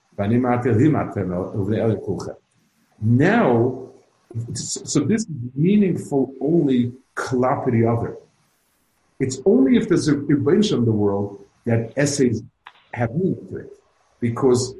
Now, 3.01 3.89
so 4.53 4.99
this 5.01 5.21
is 5.21 5.27
meaningful 5.55 6.33
only 6.41 6.91
klap 7.15 7.71
the 7.71 7.85
other. 7.85 8.17
It's 9.19 9.39
only 9.45 9.77
if 9.77 9.87
there's 9.89 10.07
a 10.07 10.13
invention 10.13 10.79
in 10.79 10.85
the 10.85 10.91
world 10.91 11.43
that 11.65 11.93
essays 11.97 12.43
have 12.93 13.15
meaning 13.15 13.47
to 13.49 13.57
it. 13.57 13.76
Because 14.19 14.75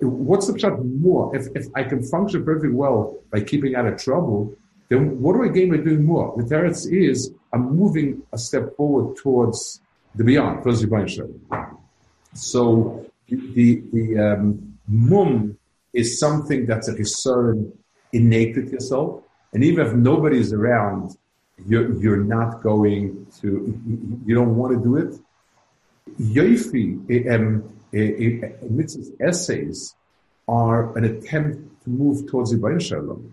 what's 0.00 0.46
the 0.48 0.58
shot 0.58 0.84
more? 0.84 1.34
If, 1.36 1.46
if 1.54 1.66
I 1.74 1.84
can 1.84 2.02
function 2.02 2.44
perfectly 2.44 2.70
well 2.70 3.16
by 3.32 3.40
keeping 3.40 3.74
out 3.76 3.86
of 3.86 4.02
trouble, 4.02 4.54
then 4.88 5.20
what 5.20 5.34
do 5.34 5.44
I 5.44 5.48
gain 5.48 5.70
by 5.70 5.78
doing 5.78 6.04
more? 6.04 6.34
The 6.36 6.42
teretz 6.42 6.90
is 6.90 7.32
I'm 7.52 7.76
moving 7.76 8.22
a 8.32 8.38
step 8.38 8.76
forward 8.76 9.16
towards 9.16 9.80
the 10.14 10.24
beyond, 10.24 10.62
towards 10.62 10.82
the 10.82 11.76
So 12.34 13.06
the 13.28 13.82
the 13.92 14.18
um, 14.18 14.76
mum 14.88 15.56
is 15.92 16.18
something 16.18 16.66
that's 16.66 16.88
a 16.88 16.94
concern 16.94 17.72
innate 18.12 18.56
with 18.56 18.72
yourself, 18.72 19.22
and 19.52 19.64
even 19.64 19.86
if 19.86 19.92
nobody 19.94 20.38
is 20.38 20.52
around, 20.52 21.16
you're 21.66 21.92
you're 22.02 22.24
not 22.24 22.62
going 22.62 23.26
to 23.40 23.80
you 24.26 24.34
don't 24.34 24.56
want 24.56 24.76
to 24.76 24.82
do 24.82 24.96
it 24.96 25.14
Yoifi, 26.20 27.30
um, 27.34 27.64
Mitzvah's 27.94 29.12
essays 29.20 29.94
are 30.48 30.96
an 30.96 31.04
attempt 31.04 31.84
to 31.84 31.90
move 31.90 32.26
towards 32.28 32.54
Bain 32.54 32.78
Shalom. 32.78 33.32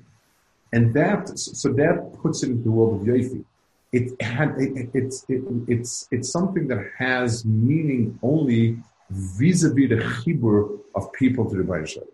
And 0.74 0.94
that, 0.94 1.38
so 1.38 1.70
that 1.74 2.18
puts 2.22 2.44
it 2.44 2.52
into 2.52 2.64
the 2.64 2.72
world 2.72 3.02
of 3.02 3.08
Yoifi. 3.08 3.44
It 3.92 4.22
had, 4.22 4.56
it, 4.58 4.90
it's, 4.94 5.26
it, 5.28 5.42
it's, 5.68 6.08
it's 6.12 6.32
something 6.32 6.68
that 6.68 6.92
has 6.98 7.44
meaning 7.44 8.18
only 8.24 8.82
vis-a-vis 9.10 9.90
the 9.90 9.98
chibur 9.98 10.80
of 10.96 11.12
people 11.12 11.50
to 11.50 11.58
the 11.58 11.64
Bain 11.64 11.86
Shalom. 11.86 12.08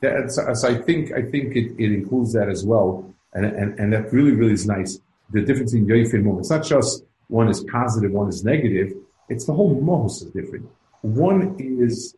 That's, 0.00 0.36
so 0.36 0.68
I 0.68 0.74
think, 0.74 1.12
I 1.12 1.22
think 1.22 1.54
it, 1.56 1.74
it 1.78 1.92
includes 1.92 2.32
that 2.32 2.48
as 2.48 2.64
well. 2.64 3.14
And, 3.34 3.44
and, 3.44 3.78
and 3.78 3.92
that 3.92 4.12
really, 4.12 4.32
really 4.32 4.54
is 4.54 4.66
nice. 4.66 5.00
The 5.30 5.42
difference 5.42 5.74
in 5.74 5.86
Yoifi 5.86 6.14
and 6.14 6.24
Mum. 6.24 6.38
It's 6.38 6.50
not 6.50 6.64
just 6.64 7.04
one 7.28 7.48
is 7.48 7.62
positive, 7.64 8.10
one 8.12 8.28
is 8.28 8.42
negative 8.42 8.94
it's 9.28 9.44
the 9.44 9.52
whole 9.52 9.80
mohos 9.80 10.22
is 10.22 10.30
different. 10.32 10.68
One 11.02 11.56
is 11.58 12.16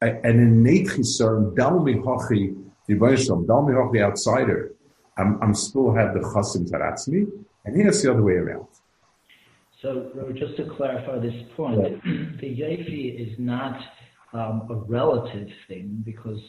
a, 0.00 0.06
an 0.24 0.40
innate 0.40 0.88
chisar, 0.88 1.54
dalmi 1.54 2.02
hachi, 2.02 2.56
the 2.86 2.94
Baishlam, 2.94 3.46
dalmi 3.46 3.74
hachi 3.74 4.02
outsider. 4.02 4.72
I'm, 5.18 5.40
I'm 5.42 5.54
still 5.54 5.92
have 5.94 6.14
the 6.14 6.20
chasim 6.20 6.68
taratzmi, 6.70 7.26
and 7.64 7.76
here's 7.76 8.02
the 8.02 8.12
other 8.12 8.22
way 8.22 8.34
around. 8.34 8.66
So, 9.82 10.10
just 10.34 10.56
to 10.56 10.64
clarify 10.76 11.18
this 11.18 11.34
point, 11.56 11.78
right. 11.78 12.02
the 12.40 12.46
Yefi 12.46 13.20
is 13.20 13.38
not 13.38 13.80
um, 14.32 14.68
a 14.70 14.74
relative 14.74 15.48
thing 15.68 16.02
because 16.04 16.40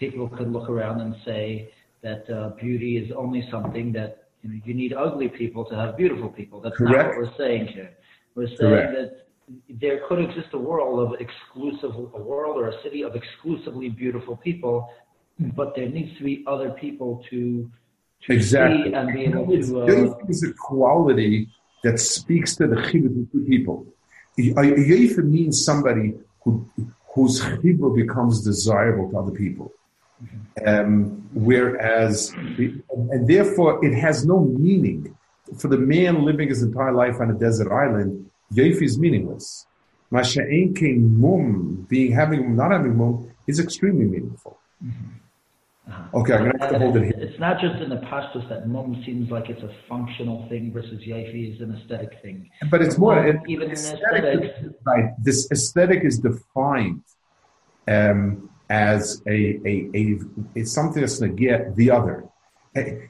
people 0.00 0.28
could 0.28 0.50
look 0.50 0.68
around 0.68 1.00
and 1.00 1.14
say 1.24 1.70
that 2.02 2.28
uh, 2.30 2.50
beauty 2.60 2.96
is 2.96 3.12
only 3.16 3.46
something 3.50 3.92
that 3.92 4.24
you, 4.42 4.50
know, 4.50 4.60
you 4.64 4.74
need 4.74 4.92
ugly 4.92 5.28
people 5.28 5.64
to 5.66 5.74
have 5.76 5.96
beautiful 5.96 6.28
people. 6.28 6.60
That's 6.60 6.76
Correct. 6.76 6.96
not 6.96 7.06
what 7.08 7.16
we're 7.18 7.36
saying 7.36 7.68
here. 7.68 7.90
We're 8.34 8.48
saying 8.48 8.58
Correct. 8.58 8.92
that 8.94 9.26
there 9.68 10.00
could 10.08 10.20
exist 10.20 10.48
a 10.52 10.58
world 10.58 11.00
of 11.00 11.20
exclusive, 11.20 11.94
a 11.94 12.22
world 12.22 12.56
or 12.56 12.68
a 12.68 12.82
city 12.82 13.02
of 13.02 13.14
exclusively 13.14 13.88
beautiful 13.88 14.36
people, 14.36 14.88
but 15.38 15.74
there 15.74 15.88
needs 15.88 16.16
to 16.18 16.24
be 16.24 16.44
other 16.46 16.70
people 16.70 17.24
to, 17.30 17.70
to 18.26 18.32
exactly. 18.32 18.92
and 18.92 19.12
be 19.12 19.24
able 19.24 19.46
to. 19.46 19.82
Uh, 19.82 20.14
is 20.28 20.42
a 20.44 20.52
quality 20.54 21.48
that 21.82 21.98
speaks 21.98 22.56
to 22.56 22.66
the 22.66 22.76
chibur 22.76 23.26
of 23.34 23.46
people. 23.46 23.86
A 24.38 24.64
yefer 24.64 25.22
means 25.22 25.64
somebody 25.64 26.14
who, 26.42 26.66
whose 27.14 27.40
chibur 27.40 27.94
becomes 27.94 28.42
desirable 28.42 29.10
to 29.10 29.18
other 29.18 29.32
people. 29.32 29.72
Um, 30.64 31.28
whereas, 31.34 32.30
and 32.32 33.26
therefore 33.26 33.84
it 33.84 33.94
has 33.94 34.24
no 34.24 34.40
meaning 34.40 35.16
for 35.58 35.68
the 35.68 35.78
man 35.78 36.24
living 36.24 36.48
his 36.48 36.62
entire 36.62 36.92
life 36.92 37.20
on 37.20 37.30
a 37.30 37.34
desert 37.34 37.72
island 37.72 38.30
Yofi 38.54 38.82
is 38.82 38.98
meaningless. 38.98 39.66
Masha'en 40.12 41.16
mum, 41.16 41.86
being 41.88 42.12
having 42.12 42.54
not 42.54 42.70
having 42.70 42.96
mum, 42.96 43.30
is 43.46 43.58
extremely 43.58 44.04
meaningful. 44.04 44.58
Mm-hmm. 44.84 45.08
Uh-huh. 45.88 46.20
Okay, 46.20 46.34
I'm 46.34 46.40
going 46.40 46.52
to 46.52 46.58
have 46.58 46.70
to 46.70 46.78
hold 46.78 46.96
it 46.96 47.04
here. 47.04 47.14
It's 47.16 47.40
not 47.40 47.60
just 47.60 47.82
in 47.82 47.88
the 47.88 47.96
pashtus 47.96 48.48
that 48.48 48.68
mum 48.68 49.02
seems 49.04 49.30
like 49.30 49.50
it's 49.50 49.62
a 49.62 49.70
functional 49.88 50.48
thing 50.48 50.72
versus 50.72 51.02
yafi 51.02 51.54
is 51.54 51.60
an 51.60 51.74
aesthetic 51.74 52.20
thing. 52.22 52.48
But 52.70 52.82
it's 52.82 52.98
more 52.98 53.18
even 53.48 53.66
in 53.66 53.72
aesthetic. 53.72 54.54
Right, 54.86 55.10
this 55.18 55.50
aesthetic 55.50 56.04
is 56.04 56.20
defined 56.20 57.02
um, 57.88 58.48
as 58.70 59.22
a, 59.26 59.58
a, 59.66 59.90
a 59.94 60.18
it's 60.54 60.72
something 60.72 61.00
that's 61.00 61.18
going 61.18 61.34
to 61.34 61.42
get 61.42 61.74
the 61.74 61.90
other. 61.90 62.28
A 62.76 63.08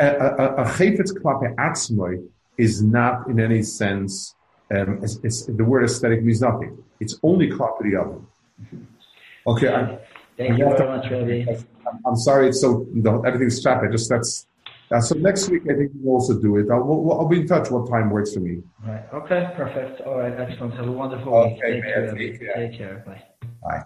chayfetz 0.00 1.12
klape 1.12 1.54
atzmoy 1.56 2.26
is 2.56 2.82
not 2.82 3.28
in 3.28 3.38
any 3.38 3.62
sense 3.62 4.34
Um, 4.70 5.00
it's, 5.02 5.18
it's, 5.22 5.46
the 5.46 5.64
word 5.64 5.84
aesthetic 5.84 6.22
means 6.22 6.40
nothing. 6.40 6.82
It's 7.00 7.18
only 7.22 7.48
property 7.48 7.96
of 7.96 8.22
it. 8.72 8.78
Okay. 9.46 9.68
I, 9.68 9.98
Thank 10.36 10.58
you 10.58 10.64
very 10.64 10.88
much, 10.88 11.10
Rabbi. 11.10 11.62
I'm 12.06 12.16
sorry, 12.16 12.48
it's 12.48 12.60
so 12.60 12.86
everything's 13.24 13.62
trapped. 13.62 13.84
I 13.84 13.90
just 13.90 14.08
that's 14.08 14.46
uh, 14.90 15.00
so 15.00 15.14
next 15.14 15.48
week 15.48 15.62
I 15.70 15.74
think 15.74 15.92
we'll 15.94 16.14
also 16.14 16.40
do 16.40 16.56
it. 16.56 16.66
I'll, 16.70 16.82
we'll, 16.82 17.18
I'll 17.18 17.28
be 17.28 17.40
in 17.40 17.46
touch. 17.46 17.70
What 17.70 17.88
time 17.88 18.10
works 18.10 18.34
for 18.34 18.40
me? 18.40 18.62
Right. 18.84 19.04
Okay. 19.12 19.50
Perfect. 19.56 20.00
All 20.02 20.18
right. 20.18 20.32
Excellent. 20.38 20.74
Have 20.74 20.88
a 20.88 20.92
wonderful 20.92 21.34
okay, 21.34 21.52
week. 21.52 21.62
Take 21.62 21.82
man, 21.82 21.92
care. 21.92 22.14
take 22.14 22.40
care. 22.40 22.54
Take 22.54 22.78
care. 22.78 23.04
Bye. 23.06 23.22
Bye. 23.62 23.82